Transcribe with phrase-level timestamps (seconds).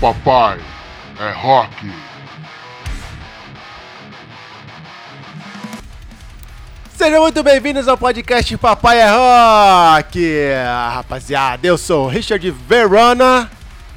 [0.00, 0.58] papai
[1.18, 1.90] é rock.
[6.94, 10.18] Sejam muito bem-vindos ao podcast Papai é Rock!
[10.94, 13.50] Rapaziada, eu sou o Richard Verona.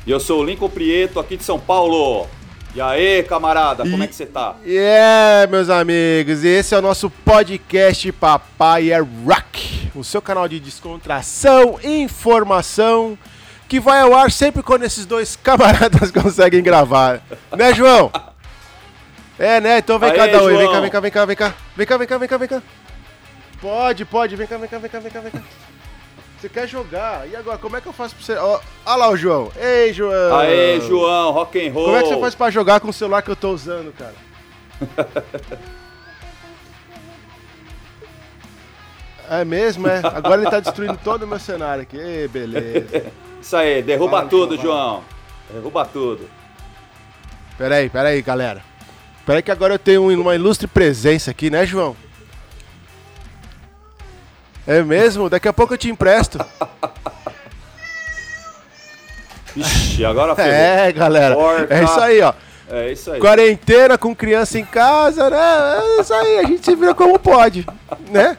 [0.06, 2.28] E eu sou o Lincoln Prieto, aqui de São Paulo.
[2.76, 4.56] E aí, camarada, como E- é que você tá?
[4.66, 10.22] E é, meus amigos, e esse é o nosso podcast Papai é Rock, o seu
[10.22, 13.18] canal de descontração e informação
[13.70, 17.22] que vai ao ar sempre quando esses dois camaradas conseguem gravar.
[17.56, 18.12] Né, João?
[19.38, 19.78] É, né?
[19.78, 20.58] Então vem cá, Aê, dá oi.
[20.58, 21.54] Vem cá, vem cá, vem cá, vem cá.
[21.78, 22.64] Vem cá, vem cá, vem cá, vem cá.
[23.62, 25.42] Pode, pode, vem cá, vem cá, vem cá, vem cá, vem cá.
[26.40, 27.30] Você quer jogar?
[27.30, 28.34] E agora, como é que eu faço pra você.
[28.34, 29.52] Ó, Olha lá o João.
[29.56, 30.36] Ei, João.
[30.36, 31.86] Aê, João, rock and roll.
[31.86, 34.16] Como é que você faz pra jogar com o celular que eu tô usando, cara?
[39.30, 40.02] É mesmo, é?
[40.04, 41.98] Agora ele tá destruindo todo o meu cenário aqui.
[41.98, 43.12] Ê, beleza.
[43.40, 45.04] Isso aí, derruba Fala, tudo, João, João.
[45.52, 46.28] Derruba tudo.
[47.58, 48.64] Pera aí, pera aí, galera.
[49.26, 51.96] Pera aí que agora eu tenho uma ilustre presença aqui, né, João?
[54.66, 55.30] É mesmo?
[55.30, 56.44] Daqui a pouco eu te empresto.
[59.56, 60.52] Ixi, agora ferrou.
[60.52, 61.36] É, galera.
[61.36, 61.74] Porca.
[61.74, 62.34] É isso aí, ó.
[62.72, 63.20] É isso aí.
[63.20, 65.38] Quarentena com criança em casa, né?
[65.38, 67.66] É isso aí, a gente se vira como pode,
[68.12, 68.38] né?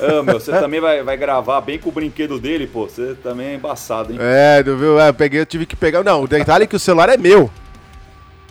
[0.00, 2.86] Ah, meu, você também vai, vai gravar bem com o brinquedo dele, pô.
[2.86, 4.18] Você também é embaçado, hein?
[4.20, 5.00] É, viu?
[5.00, 6.04] É, eu peguei, eu tive que pegar.
[6.04, 7.50] Não, o detalhe é que o celular é meu.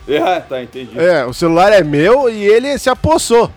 [0.08, 0.98] É, tá, entendi.
[0.98, 3.50] É, o celular é meu e ele se apossou.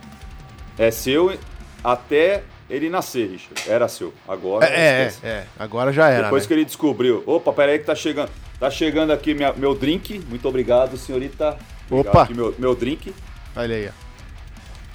[0.78, 1.38] É seu
[1.84, 3.62] até ele nascer, Richard.
[3.68, 4.14] Era seu.
[4.28, 5.44] Agora, É, é, é.
[5.58, 6.24] Agora já era.
[6.24, 6.48] Depois né?
[6.48, 7.24] que ele descobriu.
[7.26, 8.30] Opa, peraí que tá chegando.
[8.62, 10.20] Tá chegando aqui minha- meu drink.
[10.30, 11.58] Muito obrigado, senhorita.
[11.90, 12.24] Obrigado Opa.
[12.26, 13.12] aqui meu, meu drink.
[13.56, 13.92] Olha aí, ó.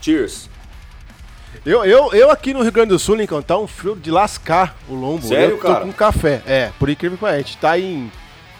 [0.01, 0.49] Cheers.
[1.65, 4.77] Eu, eu, eu aqui no Rio Grande do Sul, Lincoln, tá um frio de lascar
[4.89, 5.27] o lombo.
[5.27, 5.81] Sério, eu tô cara?
[5.85, 6.43] com café.
[6.47, 7.41] É, por incrível que pareça.
[7.41, 8.13] A gente tá em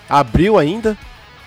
[0.09, 0.99] abril ainda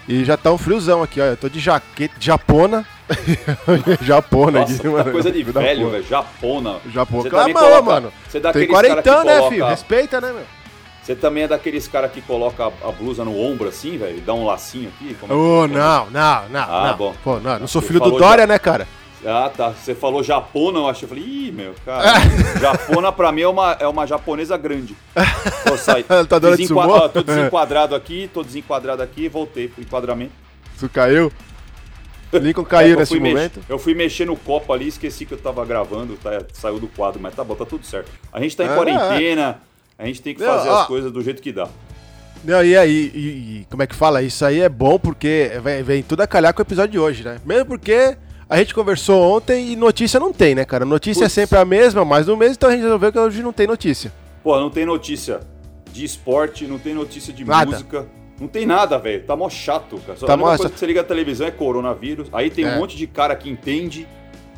[0.08, 1.26] e já tá um friozão aqui, ó.
[1.26, 2.88] Eu tô de jaqueta, japona.
[4.02, 5.12] japona Nossa, aqui, tá mano.
[5.12, 6.04] coisa de velho, velho.
[6.06, 6.80] Japona.
[6.94, 7.28] Japona.
[7.28, 8.14] Ô, coloca- mano.
[8.26, 9.66] Você é Tem daqueles cara que quarentão, né, filho?
[9.66, 10.59] Respeita, né, meu?
[11.10, 14.20] Você também é daqueles caras que coloca a, a blusa no ombro assim, velho?
[14.20, 15.16] e Dá um lacinho aqui?
[15.20, 16.60] Como é que- não, não, não.
[16.62, 16.98] Ah, não.
[16.98, 17.16] bom.
[17.24, 18.88] Pô, não, não sou filho do Dória, né, cara?
[19.26, 19.72] Ah, tá.
[19.72, 21.06] Você falou japona, eu achei.
[21.06, 22.20] Eu falei, ih, meu, cara.
[22.62, 24.96] japona pra mim é uma, é uma japonesa grande.
[25.68, 29.82] Tô, sai, Tá dando de desenquad- ó, tô desenquadrado aqui, tô desenquadrado aqui, voltei pro
[29.82, 30.34] enquadramento.
[30.80, 31.32] Tu caiu?
[32.32, 33.60] Lincoln É caiu eu nesse momento.
[33.68, 37.20] Eu fui mexer no copo ali, esqueci que eu tava gravando, tá, saiu do quadro,
[37.20, 38.12] mas tá bom, tá tudo certo.
[38.32, 39.60] A gente tá em Ah, quarentena,
[40.00, 41.68] a gente tem que fazer as coisas do jeito que dá.
[42.44, 44.22] Não, e aí, e, e como é que fala?
[44.22, 47.22] Isso aí é bom porque vem, vem tudo a calhar com o episódio de hoje,
[47.24, 47.38] né?
[47.46, 48.16] Mesmo porque
[48.50, 50.86] a gente conversou ontem e notícia não tem, né, cara?
[50.86, 51.34] Notícia é Putz.
[51.34, 54.12] sempre a mesma, mais um mês, então a gente resolveu que hoje não tem notícia.
[54.42, 55.42] Pô, não tem notícia
[55.92, 57.70] de esporte, não tem notícia de Nada.
[57.72, 58.08] música.
[58.40, 59.22] Não tem nada, velho.
[59.26, 60.18] Tá mó chato, cara.
[60.18, 62.30] Só Tá a única coisa que você liga a televisão é coronavírus.
[62.32, 62.70] Aí tem É.
[62.74, 64.08] um monte de cara que entende.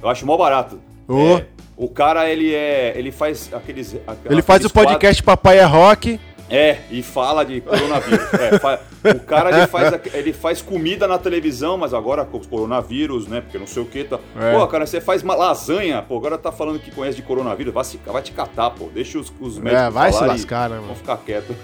[0.03, 0.79] Eu acho mó barato.
[1.07, 1.17] Ô.
[1.37, 1.47] É,
[1.85, 2.93] o cara, ele é.
[2.95, 3.95] Ele faz aqueles.
[4.07, 6.17] aqu- Ele faz o podcast Papai é Rock.
[6.17, 8.33] quadros- É, e fala de coronavírus.
[8.33, 13.25] É, fa- O cara, ele faz, ele faz comida na televisão, mas agora com coronavírus,
[13.25, 13.39] né?
[13.39, 14.03] Porque não sei o que.
[14.03, 14.19] Tá...
[14.37, 14.51] É.
[14.51, 16.01] Pô, cara, você faz uma lasanha.
[16.01, 17.73] Pô, agora tá falando que conhece de coronavírus.
[17.73, 18.89] Vai, se, vai te catar, pô.
[18.93, 20.87] Deixa os, os médicos É, vai se lascar, né, e mano?
[20.87, 21.55] Vão ficar quieto.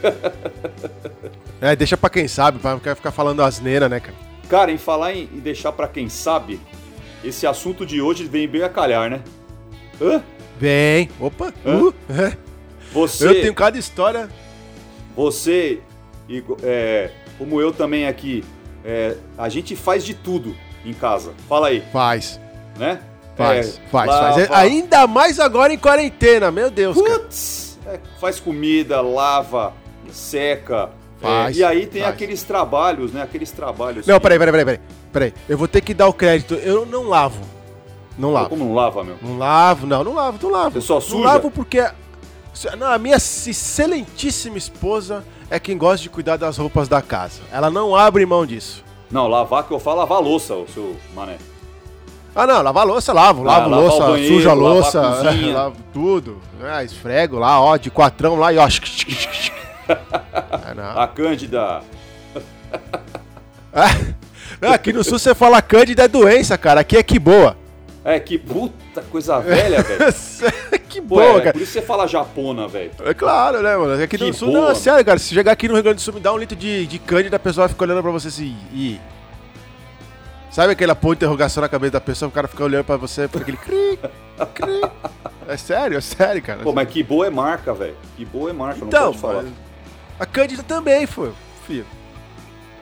[1.61, 4.15] É, deixa pra quem sabe, pra ficar falando asneira, né, cara?
[4.49, 6.59] Cara, em falar em, em deixar pra quem sabe,
[7.23, 9.21] esse assunto de hoje vem bem a calhar, né?
[10.01, 10.23] Hã?
[10.59, 11.09] Vem.
[11.19, 11.53] Opa.
[11.65, 11.77] Hã?
[11.79, 12.37] Uh, é.
[12.93, 14.29] Você, Eu tenho cada história.
[15.15, 15.79] você,
[16.29, 18.43] e, é, como eu também aqui,
[18.85, 20.55] é, a gente faz de tudo
[20.85, 21.33] em casa.
[21.49, 22.39] Fala aí, Faz.
[22.77, 22.99] né?
[23.35, 24.49] Faz, É, faz, lava- faz.
[24.49, 26.95] É, Ainda mais agora em quarentena, meu Deus.
[26.95, 29.73] Putz, é, faz comida, lava,
[30.11, 30.89] seca.
[31.21, 32.13] é, Faz, e aí tem faz.
[32.13, 33.21] aqueles trabalhos, né?
[33.21, 34.07] Aqueles trabalhos.
[34.07, 34.79] Não, que- peraí, peraí, peraí, peraí.
[35.13, 36.53] Peraí, eu vou ter que dar o crédito.
[36.55, 37.41] Eu não lavo.
[38.17, 38.49] Não lavo.
[38.49, 39.17] Como não lava, meu?
[39.21, 40.71] Não lavo, não, não lavo, não lavo.
[40.71, 41.23] Você só Não suja?
[41.25, 41.85] lavo porque.
[42.77, 47.41] Não, a minha excelentíssima esposa é quem gosta de cuidar das roupas da casa.
[47.51, 48.83] Ela não abre mão disso.
[49.11, 51.37] Não, lavar que eu falo lavar louça, o seu mané.
[52.35, 53.41] Ah, não, lavar louça, lavo.
[53.47, 55.01] Ah, Lavo louça, banheiro, suja louça,
[55.53, 56.41] lavo tudo.
[56.63, 58.67] Ah, esfrego lá, ó, de quatrão lá e ó.
[59.87, 60.99] Ah, não.
[61.01, 61.81] A Cândida.
[63.73, 66.81] Ah, Aqui no sul você fala cândida é doença, cara.
[66.81, 67.55] Aqui é que boa.
[68.07, 69.99] É, que puta coisa velha, velho.
[70.87, 71.51] que Pô, boa, é, cara.
[71.51, 72.91] por isso você fala japona, velho.
[73.03, 74.01] É claro, né, mano?
[74.01, 75.19] Aqui Que no sul, boa, não, é sério, cara.
[75.19, 77.35] Se chegar aqui no Rio Grande do Sul, me dá um litro de, de cândida,
[77.35, 78.55] a pessoa vai ficar olhando pra você assim.
[78.73, 78.97] E.
[80.49, 83.27] Sabe aquela ponto de interrogação na cabeça da pessoa, o cara fica olhando pra você,
[83.27, 83.99] fica aquele cri,
[84.53, 84.81] cri.
[85.45, 86.63] É sério, é sério, cara.
[86.63, 87.95] Pô, mas que boa é marca, velho.
[88.15, 89.43] Que boa é marca, então, não pode falar.
[90.17, 91.33] a Cândida também foi,
[91.67, 91.85] filho.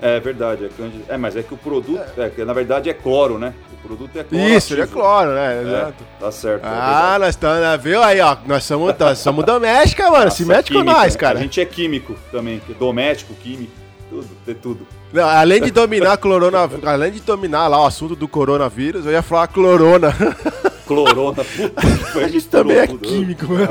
[0.02, 1.04] É verdade, é cândida.
[1.08, 3.56] É, mas é que o produto, é, que na verdade é cloro, né?
[3.86, 4.46] Produto é cloro.
[4.50, 5.00] Isso, ele é ativo.
[5.00, 5.58] cloro, né?
[5.58, 6.04] É, Exato.
[6.20, 6.66] tá certo.
[6.66, 8.36] é Ah, nós estamos, viu aí, ó.
[8.46, 10.32] Nós somos, nós somos doméstica, mano.
[10.32, 11.20] Se Nossa, mete com nós, né?
[11.20, 11.40] cara.
[11.40, 13.72] A gente é químico também, que- doméstico, químico,
[14.10, 14.88] tudo, tem tudo.
[15.14, 19.22] Não, além de dominar corona, além de dominar lá o assunto do coronavírus, eu ia
[19.22, 20.14] falar clorona.
[20.86, 21.82] Clorona, puta
[22.14, 23.68] que A gente também é químico, mano.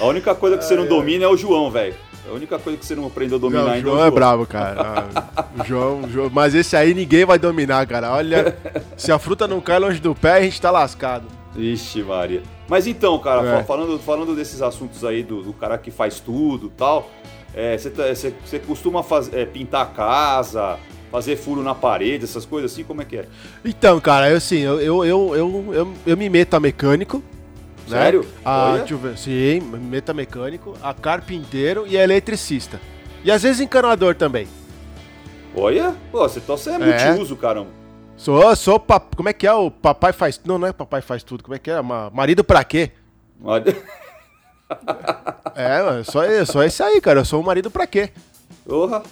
[0.00, 1.94] A única coisa que você não domina é o João, velho.
[2.28, 4.02] A única coisa que você não aprendeu a dominar Não, o ainda João é é
[4.02, 4.14] o João.
[4.14, 5.06] bravo, cara.
[5.36, 8.12] Ah, O João, o João- mas esse aí ninguém vai dominar, cara.
[8.12, 8.56] Olha,
[8.96, 11.26] se a fruta não cai longe do pé, a gente tá lascado.
[11.56, 12.42] Ixi, Maria.
[12.68, 13.56] Mas então, cara, É.
[13.58, 17.10] fa- falando, falando desses assuntos aí do, do cara que faz tudo e tal,
[17.54, 20.78] é, você tá- você você costuma faz- é, pintar a casa,
[21.12, 23.26] fazer furo na parede, essas coisas assim, como é que é?
[23.64, 27.22] Então, cara, eu assim, eu, eu, eu, eu, eu, eu me meto a mecânico.
[27.88, 27.98] Né?
[28.02, 28.26] Sério?
[28.44, 28.78] A, Olha.
[28.78, 30.14] deixa eu ver, sim, me meto a
[30.90, 32.80] a carpinteiro e a eletricista.
[33.22, 34.46] E às vezes encanador também.
[35.56, 36.78] Olha, pô, você, então você é, É.
[37.10, 37.70] multiuso, caramba.
[38.16, 39.14] Sou, sou, pap...
[39.16, 40.40] como é que é o papai faz...
[40.44, 41.80] Não, não é papai faz tudo, como é que é?
[41.82, 42.92] Ma- Marido pra quê?
[43.42, 43.64] Olha.
[45.54, 48.10] É, mano, só, só esse aí, cara, eu sou o marido pra quê?
[48.66, 49.02] Porra.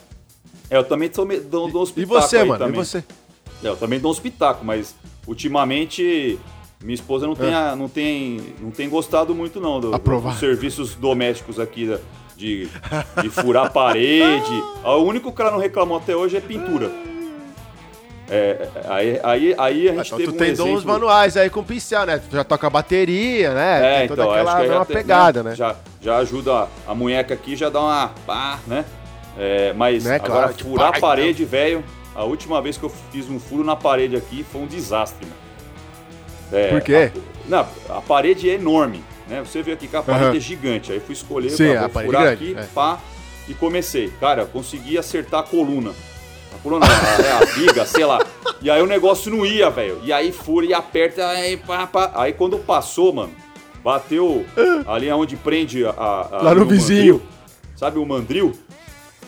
[0.68, 2.80] É, eu também sou, dou, dou uns E pitacos você, aí mano, também.
[2.80, 3.04] e você?
[3.62, 4.94] É, eu também dou uns pitacos, mas
[5.26, 6.38] ultimamente
[6.82, 10.94] minha esposa não tem, a- não tem, não tem gostado muito não do, dos serviços
[10.94, 11.98] domésticos aqui da-
[12.36, 12.68] de,
[13.22, 14.62] de furar parede.
[14.84, 16.90] O único que ela não reclamou até hoje é pintura.
[18.28, 20.72] É, aí, aí, aí a gente Então teve tu um tem exemplo...
[20.72, 22.18] dons manuais aí com pincel, né?
[22.18, 23.96] Tu já toca bateria, né?
[23.96, 25.54] É, tem toda então, aquela uma tem- pegada, né?
[25.54, 28.84] Já, já ajuda a, a munheca aqui, já dá uma pá, né?
[29.38, 33.28] É, mas Né, agora claro, furar a parede, velho, a última vez que eu fiz
[33.28, 35.41] um furo na parede aqui foi um desastre, mano.
[36.52, 37.10] É, Por quê?
[37.14, 39.40] A, não, a parede é enorme, né?
[39.44, 40.36] Você vê aqui que a parede Aham.
[40.36, 40.92] é gigante.
[40.92, 42.66] Aí fui escolher, Sim, eu a vou furar grande, aqui, é.
[42.74, 42.98] pá,
[43.48, 44.12] e comecei.
[44.20, 45.90] Cara, consegui acertar a coluna.
[46.54, 48.24] A coluna a, é a viga, sei lá.
[48.60, 50.00] E aí o negócio não ia, velho.
[50.04, 52.12] E aí fura e aperta, aí pá, pá.
[52.14, 53.32] Aí quando passou, mano,
[53.82, 54.44] bateu
[54.86, 55.90] ali onde prende a.
[55.90, 57.14] a- Lá no vizinho.
[57.14, 57.22] mandril.
[57.76, 58.52] sabe o mandril?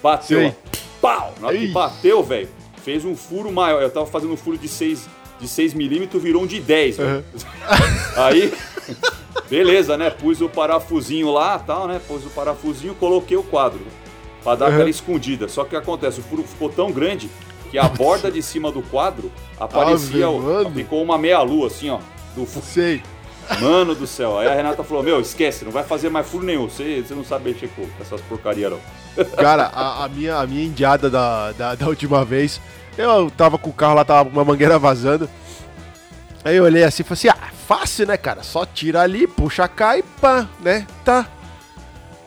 [0.02, 0.48] Bateu, Sei.
[0.48, 0.52] ó,
[1.00, 1.34] pau!
[1.40, 2.48] Na hora que bateu, velho,
[2.84, 3.80] fez um furo maior.
[3.82, 5.08] Eu tava fazendo um furo de 6
[5.40, 7.24] de 6 milímetros, virou um de 10, velho.
[8.16, 8.52] Aí,
[9.50, 10.10] beleza, né?
[10.10, 12.00] Pus o parafusinho lá, tal, né?
[12.06, 13.80] Pus o parafusinho, coloquei o quadro.
[14.42, 14.74] Pra dar Uhum.
[14.74, 15.48] aquela escondida.
[15.48, 16.20] Só que o que acontece?
[16.20, 17.30] O furo ficou tão grande
[17.70, 20.26] que a borda de cima do quadro aparecia.
[20.26, 21.98] Ave, ficou uma meia-lua, assim, ó.
[22.36, 23.02] Do fu- Sei.
[23.60, 24.38] Mano do céu.
[24.38, 26.68] Aí a Renata falou: Meu, esquece, não vai fazer mais furo nenhum.
[26.68, 28.78] Você, você não sabe mexer com essas porcaria, não.
[29.36, 32.58] Cara, a, a minha, a minha indiada da, da, da última vez,
[32.96, 35.28] eu tava com o carro lá, tava com uma mangueira vazando.
[36.44, 38.42] Aí eu olhei assim e falei assim, ah, fácil, né, cara?
[38.42, 40.86] Só tira ali, puxa cá e pá, né?
[41.04, 41.26] Tá.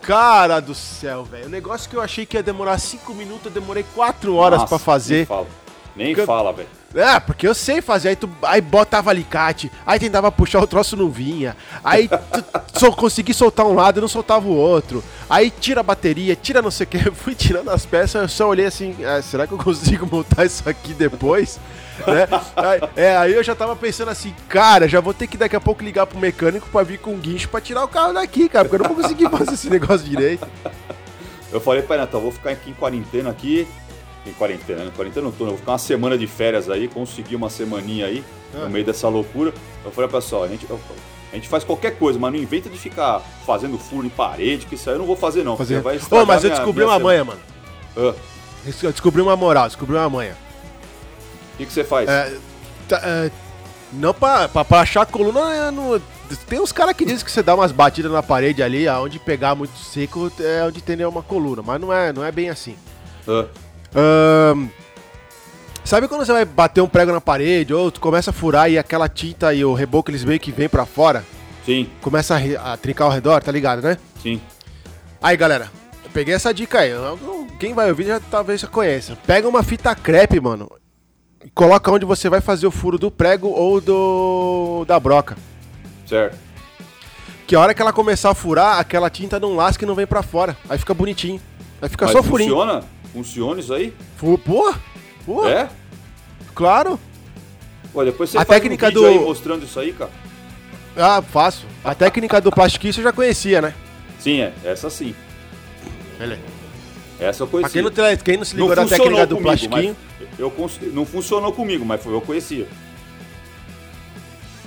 [0.02, 1.46] Cara do céu, velho.
[1.48, 4.70] O negócio que eu achei que ia demorar 5 minutos, eu demorei 4 horas Nossa,
[4.70, 5.28] pra Nem fazer.
[5.28, 5.48] fala.
[5.96, 6.70] Nem fala, velho.
[6.96, 8.10] É, porque eu sei fazer.
[8.10, 11.56] Aí, tu, aí botava alicate, aí tentava puxar o troço não vinha.
[11.84, 15.04] Aí tu, só consegui soltar um lado e não soltava o outro.
[15.30, 16.98] Aí tira a bateria, tira não sei o que.
[17.08, 20.46] Eu fui tirando as peças, eu só olhei assim, ah, será que eu consigo montar
[20.46, 21.60] isso aqui depois?
[22.06, 22.28] né?
[22.56, 25.62] aí, é, aí eu já tava pensando assim, cara, já vou ter que daqui a
[25.62, 28.66] pouco ligar pro mecânico pra vir com um guincho pra tirar o carro daqui, cara,
[28.66, 30.48] porque eu não vou conseguir fazer esse negócio direito.
[31.52, 33.68] Eu falei pra Renata, eu vou ficar aqui em quarentena aqui.
[34.28, 34.92] Em quarentena, né?
[34.96, 35.50] Quarentena não tô, né?
[35.52, 38.66] Eu vou ficar uma semana de férias aí, consegui uma semaninha aí, Ah.
[38.66, 39.54] no meio dessa loucura.
[39.86, 40.80] Eu falei pessoal, a gente, eu-
[41.32, 44.76] a gente faz qualquer coisa, mas não inventa de ficar fazendo furo em parede, que
[44.76, 45.56] isso aí eu não vou fazer não.
[45.56, 45.80] Fazer.
[45.82, 47.04] vai Ô, mas eu minha- descobri minha uma semana.
[47.04, 47.40] manha, mano.
[47.96, 48.14] Ah,
[48.84, 50.36] Eu descobri uma moral, descobri uma manha.
[51.54, 52.10] O que, que você faz?
[52.10, 52.36] É,
[52.90, 53.32] tá, é,
[53.94, 55.72] não pra, pra, pra achar a coluna, é,
[56.50, 59.56] tem uns caras que dizem que você dá umas batidas na parede ali, aonde pegar
[59.56, 62.76] muito seco é onde tem uma coluna, mas não é, não é bem assim.
[63.26, 63.46] Ah,
[65.84, 68.78] Sabe quando você vai bater um prego na parede, ou tu começa a furar e
[68.78, 71.24] aquela tinta e o reboco eles meio que vem pra fora,
[71.66, 73.98] sim, começa a, a trincar ao redor, tá ligado, né?
[74.22, 74.42] sim.
[75.22, 75.72] Aí galera,
[76.04, 76.92] eu peguei essa dica aí,
[77.60, 79.18] quem vai ouvir já talvez já conheça.
[79.26, 80.70] Pega uma fita crepe, mano,
[81.44, 85.38] e coloca onde você vai fazer o furo do prego ou do da broca.
[86.06, 86.38] Certo.
[87.48, 90.06] Que a hora que ela começar a furar, aquela tinta não lasca e não vem
[90.06, 90.58] pra fora.
[90.70, 91.40] Aí fica bonitinho.
[91.82, 92.50] Aí fica Mas só furinho.
[92.52, 92.84] funciona?
[93.14, 93.94] Funciona isso aí?
[94.20, 95.70] Pô, pô, É?
[96.54, 97.00] claro.
[97.94, 100.12] Pô, depois você A técnica um vídeo do- aí mostrando isso aí, cara.
[100.96, 101.66] Ah, faço.
[101.84, 103.74] A técnica do plastiquinho eu já conhecia, né?
[104.20, 104.54] Sim, é.
[104.64, 105.16] Essa sim.
[106.18, 106.42] Beleza.
[107.20, 107.82] Essa eu Pra conhecia.
[107.82, 109.96] quem não, quem não se ligou Não da técnica do comigo, plastiquinho.
[110.38, 110.54] eu
[110.94, 112.68] não funcionou comigo, mas foi- eu conhecia.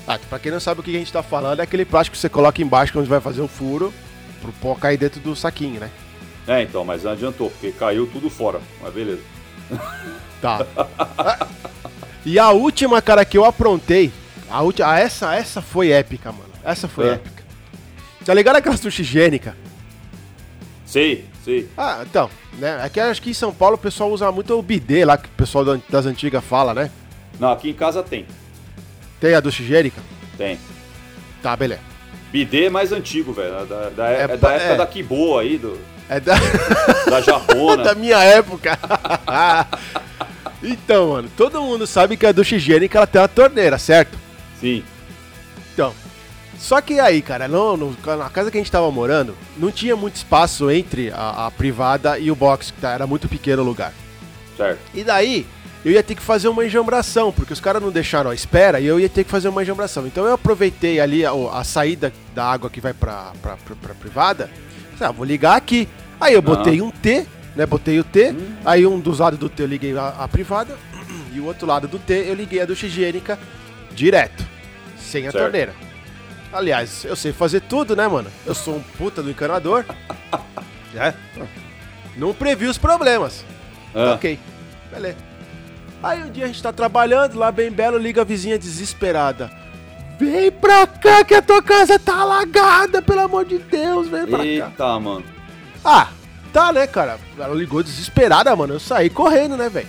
[0.06, 2.20] Ah, pra quem não sabe o que a gente tá falando, é aquele plástico que
[2.20, 3.92] você coloca embaixo quando vai fazer o furo,
[4.40, 5.90] pro pó cair dentro do saquinho, né?
[6.46, 8.60] É, então, mas não adiantou, porque caiu tudo fora.
[8.82, 9.22] Mas beleza.
[10.40, 10.66] Tá.
[12.24, 14.10] E a última, cara, que eu aprontei,
[14.50, 16.48] a última, ah, essa, essa foi épica, mano.
[16.64, 17.12] Essa foi É.
[17.12, 17.42] épica.
[18.24, 19.54] Tá ligado aquela sushi higiênica?
[20.86, 21.68] Sei, sei.
[21.76, 22.80] Ah, então, né?
[22.82, 25.26] É que acho que em São Paulo o pessoal usa muito o bidê lá, que
[25.28, 26.90] o pessoal da- das antigas fala, né?
[27.38, 28.26] Não, aqui em casa tem.
[29.20, 30.00] Tem a ducha higiênica?
[30.38, 30.58] Tem.
[31.42, 31.80] Tá, beleza.
[32.32, 33.66] Bidê é mais antigo, velho.
[33.66, 34.76] Da, da, é, É da época é.
[34.76, 35.78] da Kiboa aí, do,
[36.12, 36.34] É da,
[37.08, 37.84] da Japona.
[37.84, 38.76] da minha época.
[40.62, 44.18] então, mano, todo mundo sabe que a ducha higiênica ela tem uma torneira, certo?
[44.60, 44.82] Sim.
[45.72, 45.94] Então.
[46.58, 49.96] Só que aí, cara, não, no- na casa que a gente tava morando, não tinha
[49.96, 53.64] muito espaço entre a, a privada e o box, que tá- era muito pequeno o
[53.64, 53.94] lugar.
[54.58, 54.78] Certo.
[54.92, 55.46] E daí,
[55.82, 58.84] eu ia ter que fazer uma enjambração, porque os caras não deixaram a espera e
[58.84, 60.06] eu ia ter que fazer uma enjambração.
[60.06, 63.94] Então eu aproveitei ali a, a saída da água que vai pra, pra, pra, pra
[63.94, 64.50] privada.
[64.98, 65.88] Falei, Ah, vou ligar aqui.
[66.20, 67.64] Aí eu botei um T, né?
[67.66, 68.34] Botei o T.
[68.64, 70.76] Aí um dos lados do T eu liguei a, a privada.
[71.32, 73.38] E o outro lado do T eu liguei a ducha higiênica
[73.92, 74.44] direto.
[74.98, 75.44] Sem a Certo.
[75.44, 75.72] torneira.
[76.52, 78.28] Aliás, eu sei fazer tudo, né, mano?
[78.44, 79.84] Eu sou um puta do encanador.
[80.92, 81.14] né?
[82.16, 83.44] Não previ os problemas.
[83.94, 84.38] Ah, Ok,
[84.92, 85.16] beleza.
[86.02, 89.50] Aí um dia a gente tá trabalhando, lá bem belo, liga a vizinha desesperada.
[90.18, 94.38] Vem pra cá que a tua casa tá alagada, pelo amor de Deus, vem pra
[94.38, 94.44] cá.
[94.44, 95.24] Eita, mano.
[95.84, 96.08] Ah,
[96.52, 97.18] tá né, cara?
[97.38, 98.74] Ela ligou desesperada, mano.
[98.74, 99.88] Eu saí correndo, né, velho?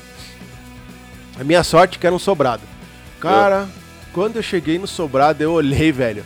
[1.40, 2.62] A minha sorte que era um sobrado.
[3.20, 3.68] Cara,
[4.14, 6.26] quando eu cheguei no sobrado, eu olhei, velho.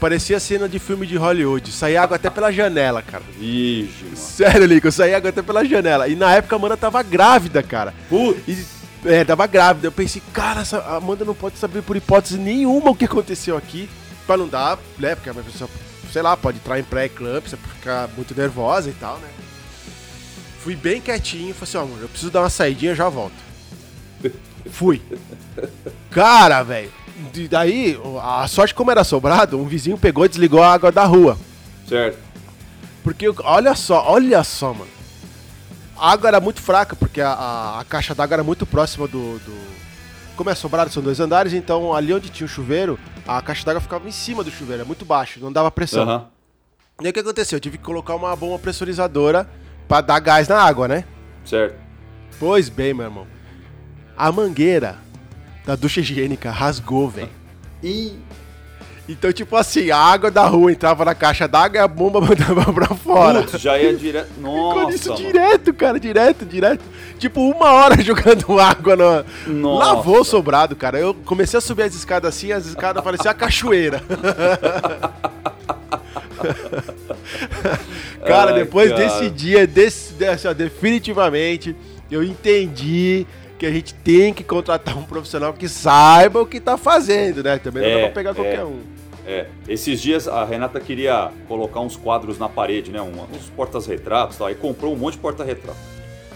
[0.00, 1.72] Parecia cena de filme de Hollywood.
[1.72, 3.24] Saía água até pela janela, cara.
[3.40, 4.16] Ixi, mano.
[4.16, 6.06] Sério, Lico, eu saía água até pela janela.
[6.06, 7.92] E na época a Amanda tava grávida, cara.
[8.08, 8.40] Putz.
[8.46, 8.66] E,
[9.04, 9.88] é, tava grávida.
[9.88, 13.56] Eu pensei, cara, essa a Amanda não pode saber por hipótese nenhuma o que aconteceu
[13.56, 13.88] aqui.
[14.26, 15.14] Pra não dar, né?
[15.14, 15.68] Porque a pessoa,
[16.12, 19.28] sei lá, pode entrar em pré-eclâmpsia, ficar muito nervosa e tal, né?
[20.60, 23.34] Fui bem quietinho, falei assim, ó, amor, eu preciso dar uma saidinha, já volto.
[24.70, 25.00] Fui.
[26.10, 26.90] Cara, velho.
[27.50, 31.36] Daí, a sorte como era sobrado, um vizinho pegou e desligou a água da rua.
[31.88, 32.18] Certo.
[33.02, 34.90] Porque, olha só, olha só, mano.
[35.96, 39.38] A água era muito fraca, porque a, a- a caixa d'água era muito próxima do,
[39.38, 39.78] do-
[40.38, 43.80] Como é sobrado, são dois andares, então ali onde tinha o chuveiro, a caixa d'água
[43.80, 46.04] ficava em cima do chuveiro, é muito baixo, não dava pressão.
[46.04, 46.28] Aham.
[47.00, 47.56] E aí o que aconteceu?
[47.56, 49.50] Eu tive que colocar uma bomba pressurizadora
[49.88, 51.04] pra dar gás na água, né?
[51.44, 51.74] Certo.
[52.38, 53.26] Pois bem, meu irmão.
[54.16, 54.98] A mangueira
[55.66, 57.30] da ducha higiênica rasgou, velho.
[57.82, 58.16] E.
[59.08, 62.70] Então, tipo assim, a água da rua entrava na caixa d'água e a bomba mandava
[62.72, 63.42] pra fora.
[63.42, 64.28] Putz, já ia direto.
[64.36, 64.86] Ficou Nossa.
[64.90, 65.24] nisso mano.
[65.24, 66.84] direto, cara, direto, direto.
[67.18, 69.24] Tipo, uma hora jogando água no.
[69.60, 69.84] Nossa.
[69.94, 70.98] Lavou o sobrado, cara.
[70.98, 74.02] Eu comecei a subir as escadas assim, as escadas pareciam a cachoeira.
[78.26, 79.04] cara, Ai, depois cara.
[79.04, 81.74] desse dia, desse, desse, ó, definitivamente,
[82.10, 83.26] eu entendi
[83.58, 87.58] que a gente tem que contratar um profissional que saiba o que tá fazendo, né?
[87.58, 88.34] Também não É, dá pra pegar é.
[88.34, 88.97] qualquer um.
[89.30, 93.02] É, esses dias a Renata queria colocar uns quadros na parede, né?
[93.02, 94.46] um- uns portas-retratos e tal.
[94.46, 95.76] Aí comprou um monte de porta-retrato.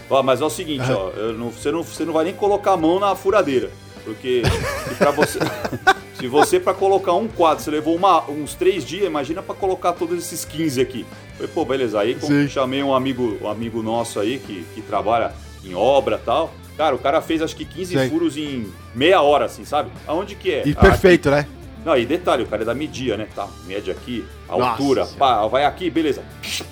[0.07, 2.77] Ó, mas é o seguinte, ó, não- você, não, você não vai nem colocar a
[2.77, 3.71] mão na furadeira.
[4.05, 5.39] Porque se você.
[6.19, 9.93] se você, pra colocar um quadro, você levou uma- uns três dias, imagina pra colocar
[9.93, 11.03] todos esses 15 aqui.
[11.37, 11.99] Falei, pô, beleza.
[11.99, 12.47] Aí com- Sim.
[12.47, 15.33] chamei um amigo, um amigo nosso aí que, que trabalha
[15.65, 16.53] em obra e tal.
[16.77, 18.09] Cara, o cara fez acho que 15 Sei.
[18.09, 19.89] furos em meia hora, assim, sabe?
[20.05, 20.63] Aonde que é?
[20.67, 21.47] E Ah, perfeito, né?
[21.85, 23.27] Não, e detalhe, o cara é da media, né?
[23.35, 25.19] Tá, média aqui, Nossa altura, Senhora.
[25.19, 26.23] pá, vai aqui, beleza.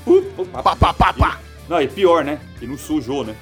[0.05, 1.39] Uh, Pá, pá, pá, pá.
[1.69, 2.39] Não, e pior, né?
[2.59, 3.35] Que não sujou, né?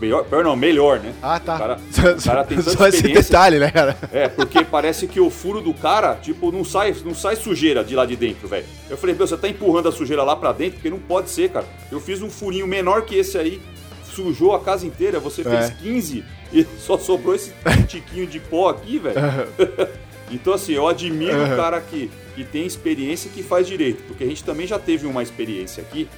[0.00, 1.12] Melhor, pior não, melhor, né?
[1.20, 1.56] Ah, tá.
[1.56, 1.74] O cara,
[2.18, 3.96] o cara tem tanta só esse detalhe, né, cara?
[4.12, 7.96] É, porque parece que o furo do cara, tipo, não sai, não sai sujeira de
[7.96, 8.64] lá de dentro, velho.
[8.88, 10.74] Eu falei, meu, você tá empurrando a sujeira lá pra dentro?
[10.74, 11.66] Porque não pode ser, cara.
[11.90, 13.60] Eu fiz um furinho menor que esse aí,
[14.04, 15.70] sujou a casa inteira, você fez É.
[15.82, 17.52] 15 e só sobrou esse
[17.88, 19.16] tiquinho de pó aqui, velho.
[20.30, 24.24] Então, assim, eu admiro o cara que, que tem experiência e que faz direito, porque
[24.24, 26.08] a gente também já teve uma experiência aqui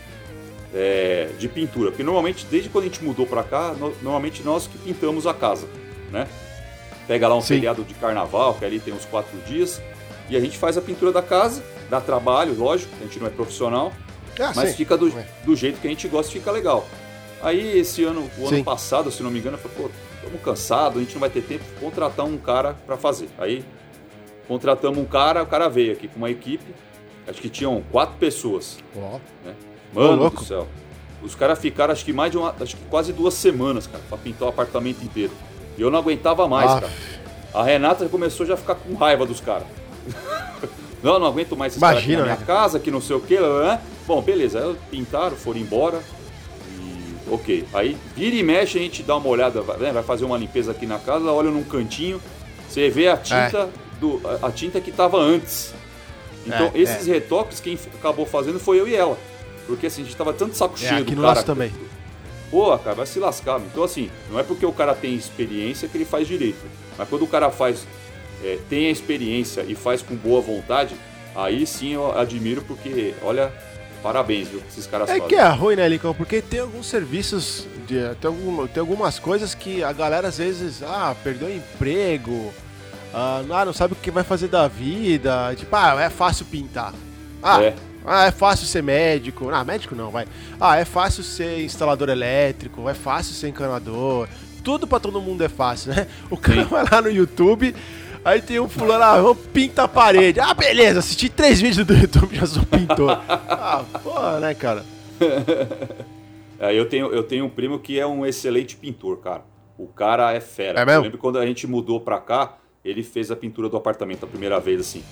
[0.74, 1.90] é, de pintura.
[1.90, 5.34] Porque normalmente, desde quando a gente mudou pra cá, no- normalmente nós que pintamos a
[5.34, 5.66] casa,
[6.12, 6.26] né?
[7.06, 7.54] Pega lá um Sim.
[7.54, 9.80] feriado de carnaval, que ali tem uns quatro dias,
[10.28, 13.30] e a gente faz a pintura da casa, dá trabalho, lógico, a gente não é
[13.30, 13.92] profissional,
[14.38, 14.76] Ah, mas sim.
[14.76, 15.12] fica do,
[15.44, 16.86] do jeito que a gente gosta, fica legal.
[17.42, 18.62] Aí esse ano, o ano Sim.
[18.64, 21.40] passado, se não me engano, eu falei, pô, estamos cansados, a gente não vai ter
[21.42, 23.28] tempo, vou contratar um cara pra fazer.
[23.38, 23.64] Aí
[24.50, 26.74] contratamos um cara, o cara veio aqui com uma equipe,
[27.28, 28.78] acho que tinham quatro pessoas.
[28.96, 29.20] Ó.
[29.94, 30.38] Mano louco.
[30.40, 30.66] do céu.
[31.22, 34.18] Os caras ficaram acho que mais de uma, acho que quase duas semanas, cara, pra
[34.18, 35.30] pintar o apartamento inteiro.
[35.78, 36.80] E eu não aguentava mais, Ah.
[36.80, 36.92] cara.
[37.54, 39.68] A Renata começou já a ficar com raiva dos caras.
[41.00, 42.44] não, não aguento mais esses caras aqui Imagina, na minha né?
[42.44, 43.38] casa, que não sei o que.
[43.38, 43.80] Né?
[44.04, 44.64] Bom, beleza.
[44.64, 46.00] Aí pintaram, foram embora.
[46.68, 47.64] E ok.
[47.72, 50.72] Aí vira e mexe, a gente dá uma olhada, vai, né, vai fazer uma limpeza
[50.72, 52.20] aqui na casa, olha num cantinho,
[52.68, 53.68] você vê a tinta,
[54.00, 55.72] do, a, a tinta que tava antes.
[56.46, 59.16] Então, É, esses retoques, quem acabou fazendo foi eu e ela.
[59.66, 61.34] Porque assim, a gente tava tanto saco É, cheio aqui do no cara.
[61.34, 61.72] nosso também.
[62.50, 63.60] Pô, cara, vai se lascar.
[63.60, 66.58] Então, assim, não é porque o cara tem experiência que ele faz direito.
[66.98, 67.86] Mas quando o cara faz,
[68.42, 70.96] é, tem a experiência e faz com boa vontade,
[71.36, 73.52] aí sim eu admiro, porque, olha,
[74.02, 75.28] parabéns, viu, que esses caras É fazem.
[75.28, 76.14] que é ruim, né, Lincoln?
[76.14, 80.82] Porque tem alguns serviços, de, tem, alguma, tem algumas coisas que a galera às vezes,
[80.82, 82.52] ah, perdeu o emprego,
[83.14, 86.92] ah, não, não sabe o que vai fazer da vida, tipo, ah, é fácil pintar.
[87.42, 87.74] Ah, É.
[88.04, 89.48] ah, é fácil ser médico.
[89.50, 90.26] Ah, médico não, vai.
[90.60, 94.28] Ah, é fácil ser instalador elétrico, é fácil ser encanador.
[94.62, 96.06] Tudo pra todo mundo é fácil, né?
[96.30, 96.68] O cara Sim.
[96.68, 97.74] vai lá no YouTube,
[98.24, 100.38] aí tem um fulano, ah, vamos pintar a parede.
[100.38, 103.18] Ah, beleza, assisti três vídeos do YouTube, já sou pintor.
[103.28, 104.84] ah, porra, né, cara?
[106.62, 109.42] É, eu, tenho, eu tenho um primo que é um excelente pintor, cara.
[109.78, 110.80] O cara é fera.
[110.80, 110.98] É mesmo?
[110.98, 114.26] Eu lembro quando a gente mudou pra cá, ele fez a pintura do apartamento a
[114.26, 115.02] primeira vez, assim.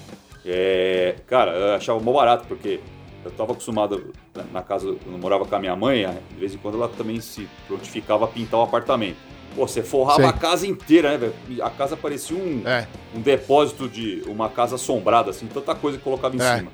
[0.45, 2.81] É, cara, eu achava mó barato, porque
[3.25, 6.55] eu tava acostumado na- na casa, quando eu morava com a minha mãe, de vez
[6.55, 9.17] em quando ela também se prontificava a pintar o apartamento.
[9.55, 10.27] Pô, você forrava Sei.
[10.27, 11.35] a casa inteira, né, velho?
[11.65, 12.87] A casa parecia um, É.
[13.15, 16.59] um depósito de uma casa assombrada, assim, tanta coisa que colocava em É.
[16.59, 16.71] cima.